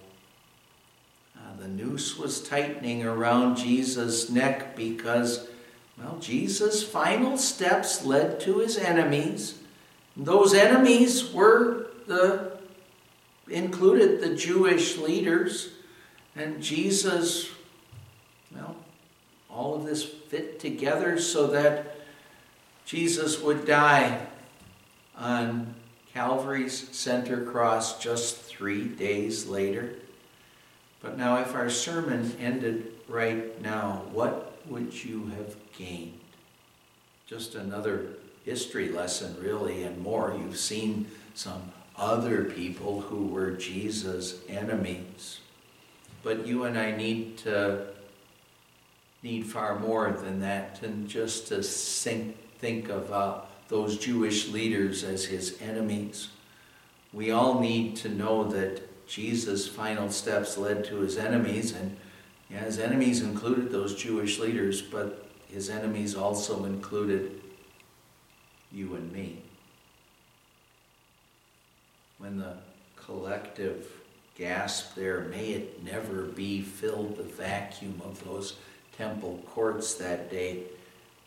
Uh, 1.35 1.57
the 1.59 1.69
noose 1.69 2.19
was 2.19 2.47
tightening 2.47 3.03
around 3.03 3.57
Jesus' 3.57 4.29
neck 4.29 4.77
because 4.77 5.49
well, 5.99 6.19
Jesus' 6.21 6.83
final 6.83 7.39
steps 7.39 8.05
led 8.05 8.41
to 8.41 8.59
his 8.59 8.77
enemies. 8.77 9.59
Those 10.17 10.53
enemies 10.53 11.33
were 11.33 11.87
the 12.07 12.52
included 13.53 14.21
the 14.21 14.35
Jewish 14.35 14.97
leaders, 14.97 15.71
and 16.35 16.63
Jesus, 16.63 17.51
well, 18.55 18.77
all 19.51 19.75
of 19.75 19.85
this 19.85 20.05
fit 20.05 20.59
together 20.59 21.19
so 21.19 21.49
that 21.49 22.01
Jesus 22.87 23.41
would 23.41 23.67
die 23.67 24.27
on 25.17 25.75
Calvary's 26.13 26.89
center 26.97 27.45
cross 27.45 27.99
just 27.99 28.37
three 28.37 28.85
days 28.85 29.47
later. 29.47 29.95
But 31.01 31.19
now, 31.19 31.41
if 31.41 31.55
our 31.55 31.69
sermon 31.69 32.37
ended 32.41 32.93
right 33.09 33.61
now, 33.61 34.03
what 34.13 34.57
would 34.67 35.05
you 35.05 35.27
have 35.37 35.57
gained? 35.77 36.19
Just 37.27 37.55
another 37.55 38.09
history 38.45 38.89
lesson, 38.89 39.37
really, 39.41 39.83
and 39.83 39.99
more. 39.99 40.37
You've 40.39 40.59
seen 40.59 41.07
some 41.35 41.73
other 41.97 42.45
people 42.45 43.01
who 43.03 43.27
were 43.27 43.53
Jesus' 43.53 44.41
enemies. 44.49 45.41
But 46.23 46.47
you 46.47 46.65
and 46.65 46.79
I 46.79 46.97
need 46.97 47.39
to 47.39 47.87
need 49.23 49.47
far 49.47 49.79
more 49.79 50.11
than 50.11 50.41
that 50.41 50.81
than 50.81 51.07
just 51.07 51.49
to 51.49 51.63
think, 51.63 52.37
think 52.59 52.89
of 52.89 53.13
uh, 53.13 53.41
those 53.69 53.99
Jewish 53.99 54.49
leaders 54.49 55.05
as 55.05 55.27
his 55.27 55.61
enemies. 55.61 56.29
We 57.13 57.31
all 57.31 57.61
need 57.61 57.97
to 57.97 58.09
know 58.09 58.45
that 58.45 59.07
Jesus' 59.07 59.69
final 59.69 60.11
steps 60.11 60.57
led 60.57 60.85
to 60.87 60.97
his 61.01 61.19
enemies, 61.19 61.73
and 61.73 61.97
yeah, 62.51 62.61
his 62.61 62.79
enemies 62.79 63.21
included 63.21 63.71
those 63.71 63.95
Jewish 63.95 64.39
leaders, 64.39 64.83
but 64.83 65.29
his 65.49 65.69
enemies 65.69 66.15
also 66.15 66.65
included 66.65 67.41
you 68.71 68.95
and 68.95 69.13
me. 69.13 69.43
When 72.23 72.39
the 72.39 72.55
collective 72.95 73.91
gasp 74.39 74.95
there, 74.95 75.23
may 75.23 75.49
it 75.55 75.83
never 75.83 76.23
be 76.23 76.63
filled 76.63 77.17
the 77.17 77.25
vacuum 77.25 78.01
of 78.05 78.23
those 78.25 78.55
temple 78.97 79.43
courts 79.51 79.95
that 79.95 80.31
day, 80.31 80.63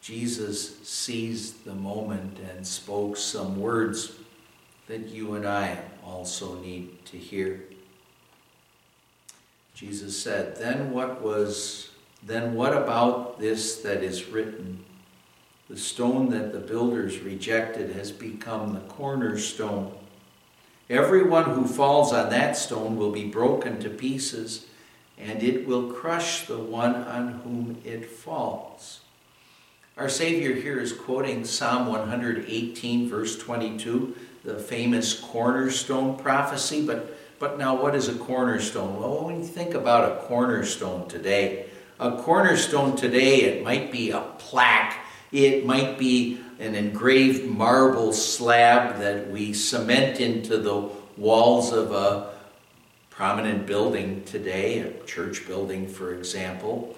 Jesus 0.02 0.80
seized 0.88 1.66
the 1.66 1.76
moment 1.76 2.38
and 2.50 2.66
spoke 2.66 3.18
some 3.18 3.60
words 3.60 4.14
that 4.88 5.10
you 5.10 5.34
and 5.36 5.46
I 5.46 5.80
also 6.02 6.56
need 6.62 7.04
to 7.08 7.18
hear. 7.18 7.66
Jesus 9.74 10.18
said, 10.18 10.56
Then 10.56 10.92
what 10.92 11.22
was 11.22 11.90
then 12.24 12.54
what 12.54 12.72
about 12.72 13.38
this 13.38 13.82
that 13.82 14.02
is 14.02 14.30
written? 14.30 14.86
The 15.70 15.78
stone 15.78 16.30
that 16.30 16.54
the 16.54 16.60
builders 16.60 17.20
rejected 17.20 17.94
has 17.98 18.14
become 18.14 18.74
the 18.74 18.80
cornerstone. 18.80 19.92
Everyone 20.90 21.46
who 21.46 21.66
falls 21.66 22.14
on 22.14 22.30
that 22.30 22.56
stone 22.56 22.96
will 22.96 23.12
be 23.12 23.26
broken 23.26 23.80
to 23.80 23.90
pieces, 23.90 24.68
and 25.18 25.42
it 25.42 25.66
will 25.66 25.92
crush 25.92 26.46
the 26.46 26.60
one 26.60 26.94
on 26.96 27.40
whom 27.44 27.78
it 27.84 28.06
falls. 28.06 29.02
Our 29.98 30.10
Savior 30.10 30.54
here 30.54 30.80
is 30.80 30.94
quoting 30.94 31.44
Psalm 31.44 31.88
118, 31.88 33.10
verse 33.10 33.40
22, 33.40 34.16
the 34.44 34.60
famous 34.60 35.20
cornerstone 35.20 36.18
prophecy. 36.18 36.86
But, 36.86 37.18
but 37.40 37.58
now, 37.58 37.82
what 37.82 37.96
is 37.96 38.08
a 38.08 38.14
cornerstone? 38.14 39.00
Well, 39.00 39.26
when 39.26 39.40
you 39.40 39.46
think 39.46 39.74
about 39.74 40.12
a 40.12 40.22
cornerstone 40.28 41.08
today, 41.08 41.66
a 42.00 42.12
cornerstone 42.12 42.96
today, 42.96 43.42
it 43.42 43.64
might 43.64 43.92
be 43.92 44.12
a 44.12 44.22
plaque, 44.38 45.00
it 45.32 45.66
might 45.66 45.98
be 45.98 46.40
an 46.60 46.76
engraved 46.76 47.46
marble 47.46 48.14
slab 48.14 49.00
that 49.00 49.30
we 49.30 49.54
cement 49.54 50.20
into 50.20 50.58
the 50.58 50.90
walls 51.18 51.72
of 51.72 51.92
a 51.92 52.34
prominent 53.10 53.66
building 53.66 54.24
today, 54.26 54.80
a 54.80 55.06
church 55.06 55.48
building, 55.48 55.88
for 55.88 56.14
example. 56.14 56.98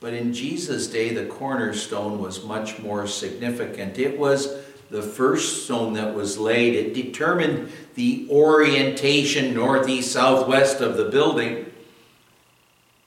But 0.00 0.14
in 0.14 0.32
Jesus' 0.32 0.86
day, 0.86 1.12
the 1.12 1.26
cornerstone 1.26 2.20
was 2.20 2.44
much 2.44 2.78
more 2.78 3.06
significant. 3.06 3.98
It 3.98 4.18
was 4.18 4.62
the 4.90 5.02
first 5.02 5.64
stone 5.64 5.94
that 5.94 6.14
was 6.14 6.38
laid. 6.38 6.74
It 6.74 6.94
determined 6.94 7.72
the 7.94 8.28
orientation 8.30 9.54
northeast, 9.54 10.12
southwest 10.12 10.80
of 10.80 10.96
the 10.96 11.06
building. 11.06 11.72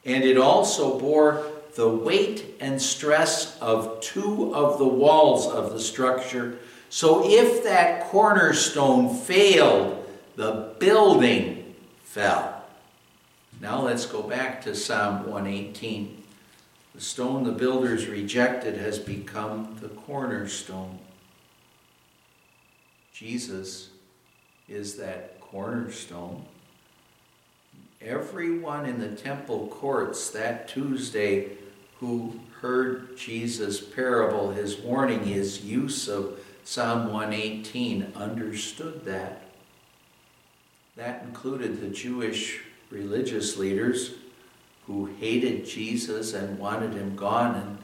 And 0.03 0.23
it 0.23 0.37
also 0.37 0.99
bore 0.99 1.48
the 1.79 1.87
weight 1.87 2.57
and 2.59 2.81
stress 2.81 3.57
of 3.61 4.01
two 4.01 4.53
of 4.53 4.77
the 4.79 4.85
walls 4.85 5.47
of 5.47 5.71
the 5.71 5.79
structure. 5.79 6.59
So 6.89 7.23
if 7.25 7.63
that 7.63 8.03
cornerstone 8.09 9.15
failed, 9.15 10.05
the 10.35 10.73
building 10.77 11.73
fell. 12.03 12.65
Now 13.61 13.81
let's 13.81 14.05
go 14.05 14.21
back 14.21 14.61
to 14.63 14.75
Psalm 14.75 15.25
118. 15.25 16.21
The 16.95 16.99
stone 16.99 17.45
the 17.45 17.53
builders 17.53 18.07
rejected 18.07 18.77
has 18.77 18.99
become 18.99 19.77
the 19.79 19.87
cornerstone. 19.87 20.99
Jesus 23.13 23.91
is 24.67 24.97
that 24.97 25.39
cornerstone. 25.39 26.43
Everyone 28.01 28.85
in 28.85 28.99
the 28.99 29.15
temple 29.15 29.67
courts 29.67 30.29
that 30.31 30.67
Tuesday 30.67 31.51
who 31.99 32.39
heard 32.61 33.17
Jesus' 33.17 33.81
parable, 33.81 34.51
his 34.51 34.77
warning, 34.77 35.23
his 35.23 35.63
use 35.63 36.07
of 36.07 36.39
Psalm 36.63 37.11
118, 37.11 38.13
understood 38.15 39.05
that. 39.05 39.43
That 40.95 41.23
included 41.23 41.81
the 41.81 41.89
Jewish 41.89 42.61
religious 42.89 43.57
leaders 43.57 44.13
who 44.87 45.05
hated 45.19 45.65
Jesus 45.65 46.33
and 46.33 46.57
wanted 46.57 46.93
him 46.93 47.15
gone. 47.15 47.55
And, 47.55 47.77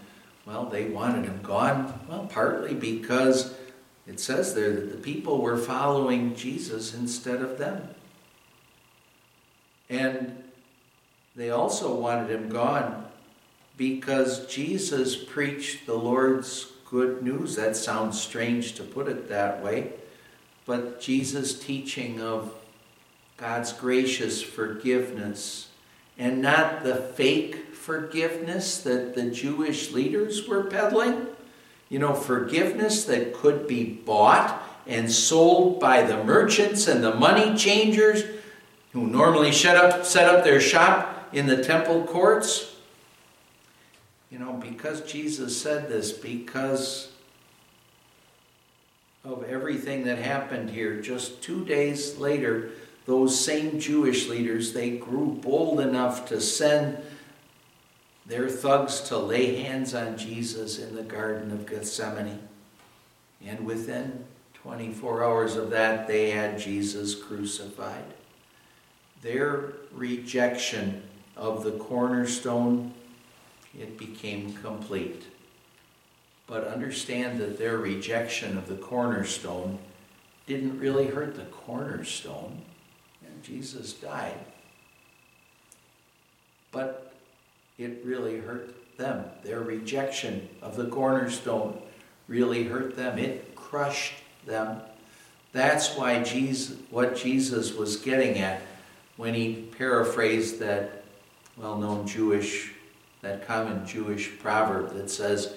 well, 0.45 0.65
they 0.65 0.85
wanted 0.85 1.25
him 1.25 1.39
gone, 1.41 1.99
well, 2.09 2.27
partly 2.31 2.73
because 2.73 3.55
it 4.07 4.19
says 4.19 4.53
there 4.53 4.73
that 4.73 4.91
the 4.91 4.97
people 4.97 5.41
were 5.41 5.57
following 5.57 6.35
Jesus 6.35 6.93
instead 6.93 7.41
of 7.41 7.57
them. 7.57 7.89
And 9.89 10.43
they 11.35 11.49
also 11.49 11.93
wanted 11.93 12.29
him 12.29 12.49
gone 12.49 13.05
because 13.77 14.47
Jesus 14.47 15.15
preached 15.15 15.85
the 15.85 15.95
Lord's 15.95 16.71
good 16.89 17.21
news. 17.21 17.55
That 17.55 17.75
sounds 17.75 18.21
strange 18.21 18.73
to 18.75 18.83
put 18.83 19.07
it 19.07 19.29
that 19.29 19.63
way, 19.63 19.93
but 20.65 21.01
Jesus' 21.01 21.59
teaching 21.59 22.21
of 22.21 22.53
God's 23.37 23.73
gracious 23.73 24.41
forgiveness 24.41 25.69
and 26.17 26.41
not 26.41 26.83
the 26.83 26.95
fake 26.95 27.73
forgiveness 27.73 28.81
that 28.83 29.15
the 29.15 29.29
Jewish 29.29 29.91
leaders 29.91 30.47
were 30.47 30.63
peddling. 30.63 31.27
You 31.89 31.99
know, 31.99 32.13
forgiveness 32.13 33.05
that 33.05 33.33
could 33.33 33.67
be 33.67 33.83
bought 33.83 34.63
and 34.87 35.11
sold 35.11 35.79
by 35.79 36.03
the 36.03 36.23
merchants 36.23 36.87
and 36.87 37.03
the 37.03 37.13
money 37.13 37.55
changers 37.55 38.23
who 38.93 39.07
normally 39.07 39.51
set 39.51 39.75
up, 39.75 40.05
set 40.05 40.33
up 40.33 40.43
their 40.43 40.61
shop 40.61 41.29
in 41.33 41.47
the 41.47 41.63
temple 41.63 42.03
courts. 42.05 42.74
You 44.35 44.41
know, 44.43 44.51
because 44.51 44.99
Jesus 45.09 45.61
said 45.61 45.87
this, 45.87 46.11
because 46.11 47.09
of 49.23 49.45
everything 49.45 50.03
that 50.03 50.17
happened 50.17 50.71
here, 50.71 50.99
just 50.99 51.41
two 51.41 51.63
days 51.63 52.17
later, 52.17 52.71
those 53.05 53.39
same 53.39 53.79
Jewish 53.79 54.27
leaders, 54.27 54.73
they 54.73 54.97
grew 54.97 55.39
bold 55.41 55.79
enough 55.79 56.27
to 56.27 56.41
send 56.41 56.97
their 58.25 58.49
thugs 58.49 58.99
to 59.03 59.17
lay 59.17 59.55
hands 59.55 59.95
on 59.95 60.17
Jesus 60.17 60.79
in 60.79 60.97
the 60.97 61.03
Garden 61.03 61.49
of 61.51 61.65
Gethsemane. 61.65 62.45
And 63.41 63.65
within 63.65 64.25
24 64.55 65.23
hours 65.23 65.55
of 65.55 65.69
that, 65.69 66.09
they 66.09 66.31
had 66.31 66.59
Jesus 66.59 67.15
crucified. 67.15 68.03
Their 69.21 69.75
rejection 69.93 71.03
of 71.37 71.63
the 71.63 71.71
cornerstone, 71.71 72.93
it 73.79 73.97
became 73.97 74.53
complete. 74.53 75.23
But 76.47 76.67
understand 76.67 77.39
that 77.39 77.57
their 77.57 77.77
rejection 77.77 78.57
of 78.57 78.67
the 78.67 78.75
cornerstone 78.75 79.79
didn't 80.45 80.79
really 80.79 81.07
hurt 81.07 81.35
the 81.35 81.45
cornerstone 81.45 82.61
And 83.25 83.43
Jesus 83.43 83.93
died. 83.93 84.37
But 86.71 87.13
it 87.77 88.01
really 88.03 88.37
hurt 88.37 88.75
them. 88.97 89.25
Their 89.43 89.61
rejection 89.61 90.47
of 90.61 90.75
the 90.75 90.87
cornerstone 90.87 91.81
really 92.27 92.63
hurt 92.65 92.95
them. 92.95 93.17
It 93.17 93.55
crushed 93.55 94.13
them. 94.45 94.81
That's 95.51 95.95
why 95.95 96.21
Jesus, 96.21 96.77
what 96.89 97.15
Jesus 97.15 97.73
was 97.73 97.97
getting 97.97 98.37
at 98.39 98.61
when 99.17 99.33
he 99.33 99.69
paraphrased 99.77 100.59
that 100.59 101.03
well-known 101.57 102.05
Jewish, 102.05 102.73
that 103.25 103.47
common 103.47 103.85
Jewish 103.87 104.37
proverb 104.37 104.93
that 104.93 105.09
says, 105.09 105.55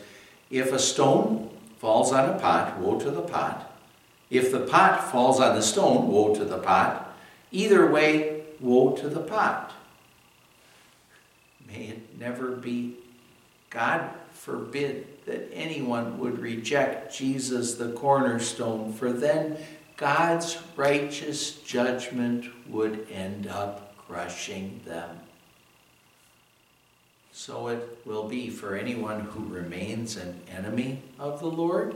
if 0.50 0.72
a 0.72 0.78
stone 0.78 1.50
falls 1.78 2.12
on 2.12 2.30
a 2.30 2.38
pot, 2.38 2.78
woe 2.78 2.98
to 2.98 3.10
the 3.10 3.20
pot. 3.20 3.78
If 4.30 4.50
the 4.50 4.60
pot 4.60 5.12
falls 5.12 5.38
on 5.38 5.54
the 5.54 5.62
stone, 5.62 6.08
woe 6.08 6.34
to 6.34 6.46
the 6.46 6.58
pot. 6.58 7.14
Either 7.52 7.86
way, 7.86 8.42
woe 8.58 8.96
to 8.96 9.08
the 9.10 9.20
pot. 9.20 9.72
May 11.66 11.88
it 11.88 12.18
never 12.18 12.52
be, 12.52 12.96
God 13.68 14.08
forbid, 14.32 15.06
that 15.26 15.50
anyone 15.52 16.18
would 16.18 16.38
reject 16.38 17.14
Jesus 17.14 17.74
the 17.74 17.92
cornerstone, 17.92 18.94
for 18.94 19.12
then 19.12 19.58
God's 19.98 20.56
righteous 20.74 21.60
judgment 21.60 22.46
would 22.66 23.06
end 23.12 23.46
up 23.46 23.94
crushing 23.98 24.80
them. 24.86 25.20
So 27.38 27.68
it 27.68 28.00
will 28.04 28.24
be 28.24 28.50
for 28.50 28.74
anyone 28.74 29.20
who 29.20 29.44
remains 29.44 30.16
an 30.16 30.40
enemy 30.50 31.02
of 31.20 31.38
the 31.38 31.46
Lord, 31.46 31.94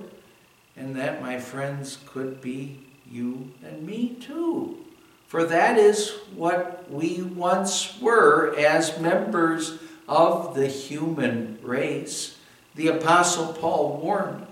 and 0.76 0.94
that, 0.94 1.20
my 1.20 1.40
friends, 1.40 1.98
could 2.07 2.40
be 2.40 2.78
you 3.11 3.50
and 3.61 3.85
me 3.85 4.11
too. 4.20 4.78
For 5.26 5.42
that 5.42 5.78
is 5.78 6.12
what 6.37 6.88
we 6.88 7.22
once 7.22 8.00
were 8.00 8.55
as 8.57 9.00
members 9.00 9.81
of 10.07 10.55
the 10.55 10.68
human 10.68 11.59
race. 11.61 12.38
The 12.76 12.87
Apostle 12.87 13.52
Paul 13.52 13.98
warned 14.00 14.46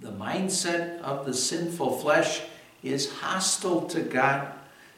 the 0.00 0.12
mindset 0.12 0.98
of 1.02 1.26
the 1.26 1.34
sinful 1.34 1.98
flesh 1.98 2.40
is 2.82 3.12
hostile 3.16 3.82
to 3.88 4.00
God, 4.00 4.50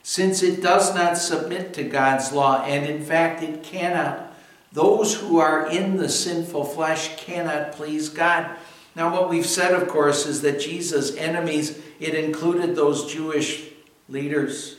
since 0.05 0.45
it 0.45 0.63
does 0.63 0.95
not 0.95 1.19
submit 1.19 1.75
to 1.75 1.83
God's 1.83 2.31
law, 2.31 2.63
and 2.65 2.87
in 2.87 3.03
fact 3.03 3.43
it 3.43 3.65
cannot. 3.65 4.29
Those 4.73 5.15
who 5.15 5.39
are 5.39 5.69
in 5.69 5.97
the 5.97 6.09
sinful 6.09 6.65
flesh 6.65 7.17
cannot 7.17 7.73
please 7.73 8.09
God. 8.09 8.57
Now, 8.95 9.13
what 9.13 9.29
we've 9.29 9.47
said, 9.47 9.73
of 9.73 9.89
course, 9.89 10.27
is 10.27 10.43
that 10.43 10.61
Jesus' 10.61 11.17
enemies, 11.17 11.79
it 11.99 12.15
included 12.15 12.77
those 12.77 13.13
Jewish 13.13 13.69
leaders. 14.09 14.77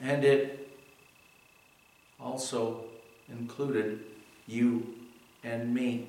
And 0.00 0.24
it 0.24 0.68
also 2.20 2.84
included 3.28 4.00
you 4.46 4.94
and 5.42 5.74
me. 5.74 6.08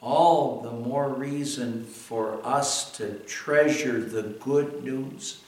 All 0.00 0.60
the 0.60 0.70
more 0.70 1.08
reason 1.08 1.84
for 1.84 2.44
us 2.44 2.90
to 2.96 3.18
treasure 3.20 4.00
the 4.00 4.22
good 4.22 4.82
news. 4.82 5.42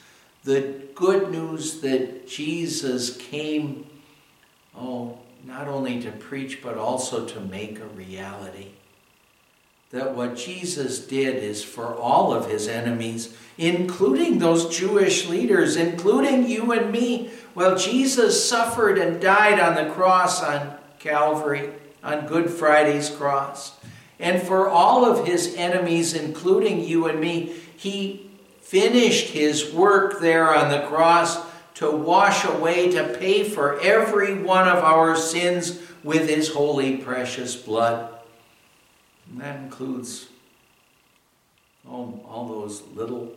The 0.45 0.83
good 0.95 1.31
news 1.31 1.81
that 1.81 2.29
Jesus 2.29 3.17
came, 3.17 3.87
oh, 4.77 5.19
not 5.45 5.69
only 5.69 6.01
to 6.03 6.11
preach, 6.13 6.63
but 6.63 6.77
also 6.77 7.25
to 7.27 7.41
make 7.41 7.79
a 7.79 7.87
reality 7.87 8.69
that 9.93 10.15
what 10.15 10.35
Jesus 10.35 11.07
did 11.07 11.37
is 11.37 11.63
for 11.63 11.95
all 11.95 12.33
of 12.33 12.51
his 12.51 12.67
enemies, 12.67 13.37
including 13.59 14.39
those 14.39 14.75
Jewish 14.77 15.29
leaders, 15.29 15.77
including 15.77 16.49
you 16.49 16.73
and 16.73 16.91
me. 16.91 17.31
Well, 17.55 17.77
Jesus 17.77 18.49
suffered 18.49 18.97
and 18.97 19.21
died 19.21 19.61
on 19.61 19.75
the 19.75 19.93
cross 19.93 20.43
on 20.43 20.79
Calvary, 20.99 21.71
on 22.03 22.27
Good 22.27 22.49
Friday's 22.49 23.11
cross. 23.11 23.79
And 24.19 24.41
for 24.41 24.67
all 24.67 25.05
of 25.05 25.27
his 25.27 25.55
enemies, 25.57 26.15
including 26.15 26.83
you 26.83 27.07
and 27.07 27.21
me, 27.21 27.55
he 27.77 28.31
finished 28.63 29.29
his 29.29 29.75
work 29.75 30.21
there 30.21 30.55
on 30.55 30.71
the 30.71 30.87
cross 30.87 31.37
to 31.83 31.91
wash 31.91 32.45
away, 32.45 32.93
to 32.93 33.03
pay 33.19 33.43
for 33.43 33.81
every 33.81 34.41
one 34.41 34.69
of 34.69 34.85
our 34.85 35.17
sins 35.17 35.81
with 36.05 36.29
his 36.29 36.49
holy, 36.49 36.97
precious 36.97 37.57
blood. 37.57 38.09
And 39.29 39.41
that 39.41 39.57
includes 39.59 40.29
all, 41.89 42.25
all 42.29 42.47
those 42.47 42.83
little 42.95 43.33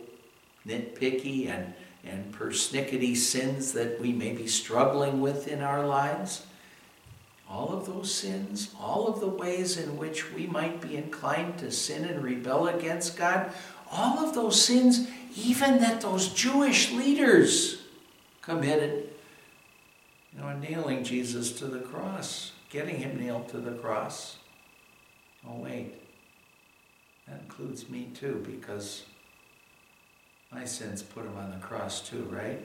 nitpicky 0.67 1.49
and, 1.49 1.73
and 2.03 2.31
persnickety 2.31 3.17
sins 3.17 3.73
that 3.73 3.99
we 3.99 4.11
may 4.11 4.31
be 4.31 4.45
struggling 4.45 5.21
with 5.21 5.47
in 5.47 5.63
our 5.63 5.85
lives. 5.85 6.45
All 7.49 7.73
of 7.73 7.87
those 7.87 8.13
sins, 8.13 8.75
all 8.79 9.07
of 9.07 9.21
the 9.21 9.27
ways 9.27 9.77
in 9.77 9.97
which 9.97 10.31
we 10.33 10.45
might 10.45 10.81
be 10.81 10.97
inclined 10.97 11.57
to 11.59 11.71
sin 11.71 12.05
and 12.05 12.23
rebel 12.23 12.67
against 12.67 13.17
God, 13.17 13.51
all 13.91 14.19
of 14.19 14.35
those 14.35 14.63
sins, 14.63 15.07
even 15.35 15.79
that 15.79 16.01
those 16.01 16.29
Jewish 16.29 16.91
leaders 16.91 17.81
committed, 18.45 19.09
you 20.33 20.39
know, 20.39 20.57
nailing 20.57 21.03
Jesus 21.03 21.51
to 21.53 21.65
the 21.65 21.79
cross 21.79 22.51
getting 22.75 22.97
him 22.97 23.17
nailed 23.17 23.47
to 23.47 23.57
the 23.57 23.71
cross. 23.71 24.37
Oh, 25.47 25.59
wait. 25.59 25.93
That 27.25 27.39
includes 27.39 27.89
me 27.89 28.09
too, 28.13 28.43
because 28.45 29.05
my 30.51 30.65
sins 30.65 31.01
put 31.01 31.23
him 31.23 31.37
on 31.37 31.51
the 31.51 31.65
cross 31.65 32.07
too, 32.07 32.27
right? 32.29 32.61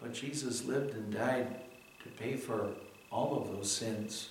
But 0.00 0.14
Jesus 0.14 0.64
lived 0.64 0.94
and 0.94 1.12
died 1.12 1.60
to 2.02 2.08
pay 2.08 2.36
for 2.36 2.70
all 3.12 3.38
of 3.38 3.54
those 3.54 3.70
sins. 3.70 4.30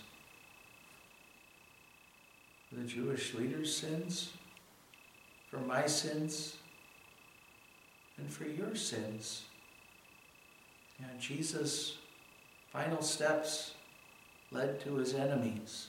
For 2.70 2.76
the 2.76 2.88
Jewish 2.88 3.36
leaders' 3.36 3.76
sins, 3.76 4.34
for 5.51 5.58
my 5.58 5.86
sins, 5.86 6.58
and 8.18 8.32
for 8.32 8.45
your 8.45 8.76
sins. 8.76 9.43
And 10.99 11.20
Jesus' 11.20 11.97
final 12.72 13.01
steps 13.01 13.76
led 14.51 14.80
to 14.82 14.95
his 14.95 15.13
enemies. 15.13 15.88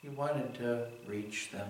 He 0.00 0.08
wanted 0.08 0.54
to 0.54 0.86
reach 1.06 1.50
them. 1.50 1.68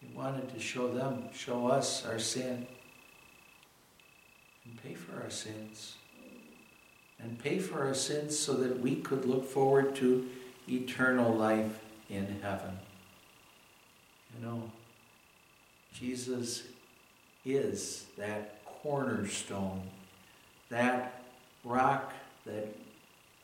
He 0.00 0.14
wanted 0.14 0.52
to 0.52 0.60
show 0.60 0.92
them, 0.92 1.24
show 1.32 1.66
us 1.66 2.04
our 2.06 2.18
sin, 2.18 2.66
and 4.64 4.82
pay 4.82 4.94
for 4.94 5.22
our 5.22 5.30
sins. 5.30 5.96
And 7.18 7.38
pay 7.38 7.58
for 7.58 7.84
our 7.84 7.94
sins 7.94 8.38
so 8.38 8.54
that 8.54 8.80
we 8.80 8.96
could 8.96 9.24
look 9.24 9.48
forward 9.48 9.94
to 9.96 10.28
eternal 10.68 11.32
life 11.34 11.80
in 12.10 12.40
heaven. 12.42 12.78
You 14.36 14.46
know, 14.46 14.70
Jesus 15.92 16.64
is 17.44 18.06
that 18.16 18.64
cornerstone, 18.64 19.82
that 20.70 21.22
rock, 21.64 22.12
that 22.46 22.76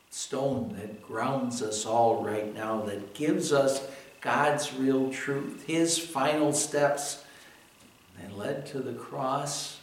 stone 0.09 0.75
that 0.79 1.01
grounds 1.01 1.61
us 1.61 1.85
all 1.85 2.23
right 2.23 2.53
now, 2.53 2.81
that 2.81 3.13
gives 3.13 3.53
us 3.53 3.81
God's 4.21 4.73
real 4.73 5.11
truth, 5.11 5.63
His 5.65 5.97
final 5.97 6.53
steps 6.53 7.23
that 8.19 8.37
led 8.37 8.65
to 8.67 8.79
the 8.79 8.93
cross 8.93 9.79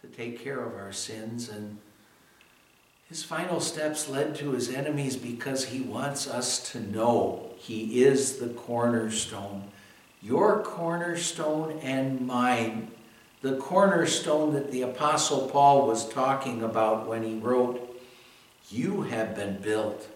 to 0.00 0.08
take 0.08 0.42
care 0.42 0.60
of 0.60 0.74
our 0.74 0.92
sins. 0.92 1.48
And 1.48 1.78
His 3.08 3.22
final 3.22 3.60
steps 3.60 4.08
led 4.08 4.34
to 4.36 4.50
His 4.50 4.72
enemies 4.74 5.16
because 5.16 5.66
He 5.66 5.80
wants 5.80 6.26
us 6.26 6.70
to 6.72 6.80
know 6.80 7.50
He 7.56 8.02
is 8.02 8.38
the 8.38 8.48
cornerstone. 8.48 9.70
Your 10.22 10.62
cornerstone 10.62 11.80
and 11.82 12.24
mine. 12.26 12.92
The 13.40 13.56
cornerstone 13.56 14.54
that 14.54 14.70
the 14.70 14.82
Apostle 14.82 15.48
Paul 15.48 15.88
was 15.88 16.08
talking 16.08 16.62
about 16.62 17.08
when 17.08 17.24
he 17.24 17.38
wrote, 17.38 18.00
You 18.70 19.02
have 19.02 19.34
been 19.34 19.56
built 19.56 20.06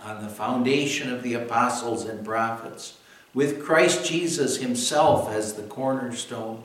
on 0.00 0.24
the 0.24 0.30
foundation 0.30 1.12
of 1.12 1.22
the 1.22 1.34
apostles 1.34 2.04
and 2.04 2.24
prophets, 2.24 2.98
with 3.32 3.62
Christ 3.62 4.04
Jesus 4.04 4.56
himself 4.56 5.30
as 5.30 5.54
the 5.54 5.62
cornerstone. 5.62 6.64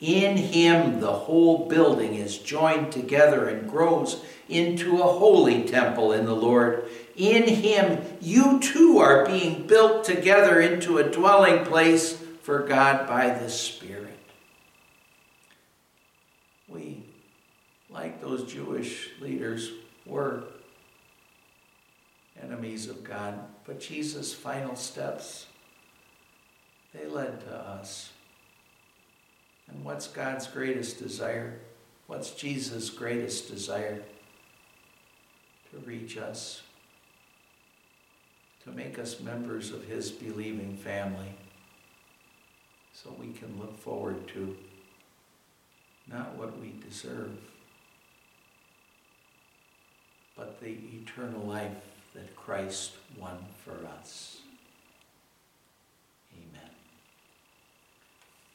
In 0.00 0.36
him, 0.36 1.00
the 1.00 1.12
whole 1.12 1.68
building 1.68 2.14
is 2.14 2.38
joined 2.38 2.92
together 2.92 3.48
and 3.48 3.68
grows 3.68 4.24
into 4.48 5.00
a 5.02 5.06
holy 5.06 5.64
temple 5.64 6.12
in 6.12 6.24
the 6.24 6.34
Lord. 6.34 6.88
In 7.16 7.48
him, 7.48 8.04
you 8.20 8.60
too 8.60 8.98
are 8.98 9.24
being 9.24 9.66
built 9.66 10.04
together 10.04 10.60
into 10.60 10.98
a 10.98 11.10
dwelling 11.10 11.64
place 11.64 12.12
for 12.42 12.60
God 12.60 13.08
by 13.08 13.30
the 13.30 13.48
Spirit. 13.48 14.18
We, 16.68 17.04
like 17.88 18.20
those 18.20 18.52
Jewish 18.52 19.10
leaders, 19.20 19.72
were 20.04 20.44
enemies 22.42 22.88
of 22.88 23.02
God. 23.02 23.38
But 23.64 23.80
Jesus' 23.80 24.34
final 24.34 24.76
steps, 24.76 25.46
they 26.92 27.06
led 27.06 27.40
to 27.40 27.54
us. 27.54 28.10
And 29.68 29.84
what's 29.84 30.06
God's 30.06 30.46
greatest 30.46 30.98
desire? 30.98 31.60
What's 32.06 32.30
Jesus' 32.32 32.90
greatest 32.90 33.50
desire? 33.50 34.02
To 35.72 35.78
reach 35.78 36.16
us, 36.16 36.62
to 38.66 38.72
make 38.72 38.98
us 38.98 39.20
members 39.20 39.70
of 39.70 39.84
his 39.84 40.10
believing 40.10 40.76
family, 40.76 41.32
so 42.92 43.14
we 43.18 43.32
can 43.32 43.58
look 43.60 43.78
forward 43.78 44.26
to 44.28 44.56
not 46.10 46.34
what 46.36 46.58
we 46.58 46.74
deserve, 46.88 47.36
but 50.36 50.60
the 50.60 50.76
eternal 51.00 51.42
life 51.42 51.72
that 52.14 52.34
Christ 52.36 52.92
won 53.18 53.38
for 53.64 53.86
us. 53.98 54.38
Amen. 56.34 56.70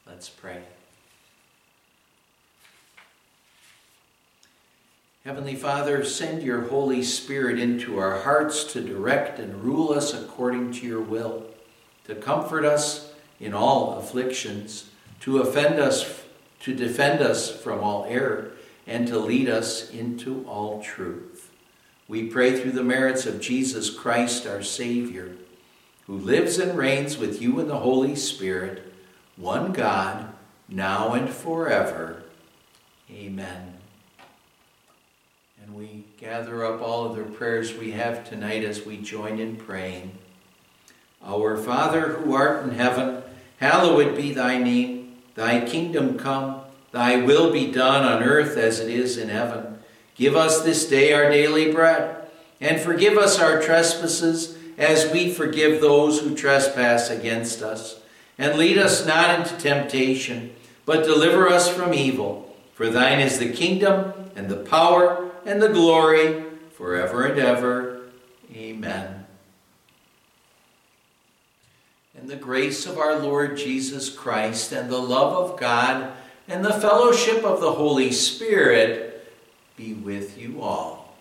Let's 0.05 0.29
pray. 0.29 0.63
Heavenly 5.23 5.53
Father, 5.53 6.03
send 6.03 6.41
your 6.41 6.61
Holy 6.61 7.03
Spirit 7.03 7.59
into 7.59 7.99
our 7.99 8.21
hearts 8.21 8.63
to 8.73 8.81
direct 8.81 9.37
and 9.37 9.63
rule 9.63 9.91
us 9.91 10.15
according 10.15 10.71
to 10.73 10.87
your 10.87 11.01
will, 11.01 11.45
to 12.05 12.15
comfort 12.15 12.65
us 12.65 13.13
in 13.39 13.53
all 13.53 13.99
afflictions, 13.99 14.89
to 15.19 15.37
offend 15.37 15.79
us, 15.79 16.23
to 16.61 16.73
defend 16.73 17.21
us 17.21 17.55
from 17.55 17.81
all 17.81 18.03
error, 18.09 18.53
and 18.87 19.07
to 19.09 19.19
lead 19.19 19.47
us 19.47 19.91
into 19.91 20.43
all 20.47 20.81
truth. 20.81 21.51
We 22.07 22.25
pray 22.25 22.59
through 22.59 22.71
the 22.71 22.83
merits 22.83 23.27
of 23.27 23.39
Jesus 23.39 23.91
Christ, 23.91 24.47
our 24.47 24.63
Savior, 24.63 25.35
who 26.07 26.17
lives 26.17 26.57
and 26.57 26.75
reigns 26.75 27.19
with 27.19 27.39
you 27.39 27.59
in 27.59 27.67
the 27.67 27.77
Holy 27.77 28.15
Spirit, 28.15 28.91
one 29.35 29.71
God, 29.71 30.33
now 30.67 31.13
and 31.13 31.29
forever. 31.29 32.23
Amen. 33.11 33.70
And 35.71 35.79
we 35.79 36.03
gather 36.17 36.65
up 36.65 36.81
all 36.81 37.05
of 37.05 37.15
the 37.15 37.23
prayers 37.23 37.73
we 37.73 37.91
have 37.91 38.27
tonight 38.27 38.65
as 38.65 38.85
we 38.85 38.97
join 38.97 39.39
in 39.39 39.55
praying. 39.55 40.11
Our 41.23 41.55
Father 41.55 42.09
who 42.09 42.33
art 42.33 42.65
in 42.65 42.71
heaven, 42.71 43.23
hallowed 43.57 44.17
be 44.17 44.33
thy 44.33 44.57
name. 44.57 45.15
Thy 45.35 45.65
kingdom 45.65 46.17
come, 46.17 46.59
thy 46.91 47.21
will 47.21 47.53
be 47.53 47.71
done 47.71 48.03
on 48.03 48.21
earth 48.21 48.57
as 48.57 48.81
it 48.81 48.89
is 48.89 49.17
in 49.17 49.29
heaven. 49.29 49.79
Give 50.15 50.35
us 50.35 50.61
this 50.61 50.89
day 50.89 51.13
our 51.13 51.29
daily 51.29 51.71
bread, 51.71 52.27
and 52.59 52.81
forgive 52.81 53.17
us 53.17 53.39
our 53.39 53.61
trespasses 53.61 54.57
as 54.77 55.09
we 55.13 55.31
forgive 55.31 55.79
those 55.79 56.19
who 56.19 56.35
trespass 56.35 57.09
against 57.09 57.61
us. 57.61 58.01
And 58.37 58.57
lead 58.57 58.77
us 58.77 59.05
not 59.05 59.39
into 59.39 59.55
temptation, 59.55 60.53
but 60.85 61.05
deliver 61.05 61.47
us 61.47 61.69
from 61.69 61.93
evil. 61.93 62.53
For 62.73 62.89
thine 62.89 63.21
is 63.21 63.39
the 63.39 63.53
kingdom, 63.53 64.13
and 64.35 64.49
the 64.49 64.57
power, 64.57 65.20
and 65.45 65.61
the 65.61 65.69
glory, 65.69 66.43
forever 66.71 67.25
and 67.25 67.39
ever. 67.39 68.01
Amen. 68.55 69.25
And 72.17 72.29
the 72.29 72.35
grace 72.35 72.85
of 72.85 72.97
our 72.97 73.17
Lord 73.19 73.57
Jesus 73.57 74.09
Christ, 74.09 74.71
and 74.71 74.89
the 74.89 74.99
love 74.99 75.51
of 75.51 75.59
God, 75.59 76.13
and 76.47 76.63
the 76.63 76.73
fellowship 76.73 77.43
of 77.43 77.61
the 77.61 77.71
Holy 77.71 78.11
Spirit, 78.11 79.31
be 79.75 79.93
with 79.93 80.37
you 80.37 80.61
all. 80.61 81.15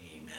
Amen. 0.00 0.32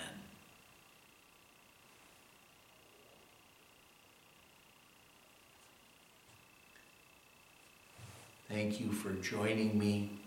Thank 8.50 8.80
you 8.80 8.92
for 8.92 9.14
joining 9.14 9.78
me 9.78 10.20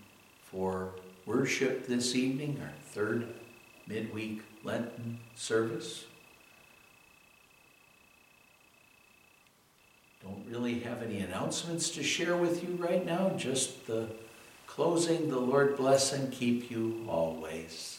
for 0.44 0.94
worship 1.26 1.86
this 1.86 2.14
evening, 2.14 2.60
our 2.62 2.72
third 2.90 3.26
midweek 3.86 4.42
Lenten 4.62 5.18
service. 5.34 6.06
Don't 10.22 10.44
really 10.48 10.80
have 10.80 11.02
any 11.02 11.18
announcements 11.18 11.90
to 11.90 12.02
share 12.02 12.36
with 12.36 12.62
you 12.62 12.76
right 12.76 13.04
now, 13.04 13.30
just 13.36 13.86
the 13.86 14.08
closing, 14.66 15.28
the 15.28 15.38
Lord 15.38 15.76
bless 15.76 16.12
and 16.12 16.32
keep 16.32 16.70
you 16.70 17.04
always. 17.08 17.93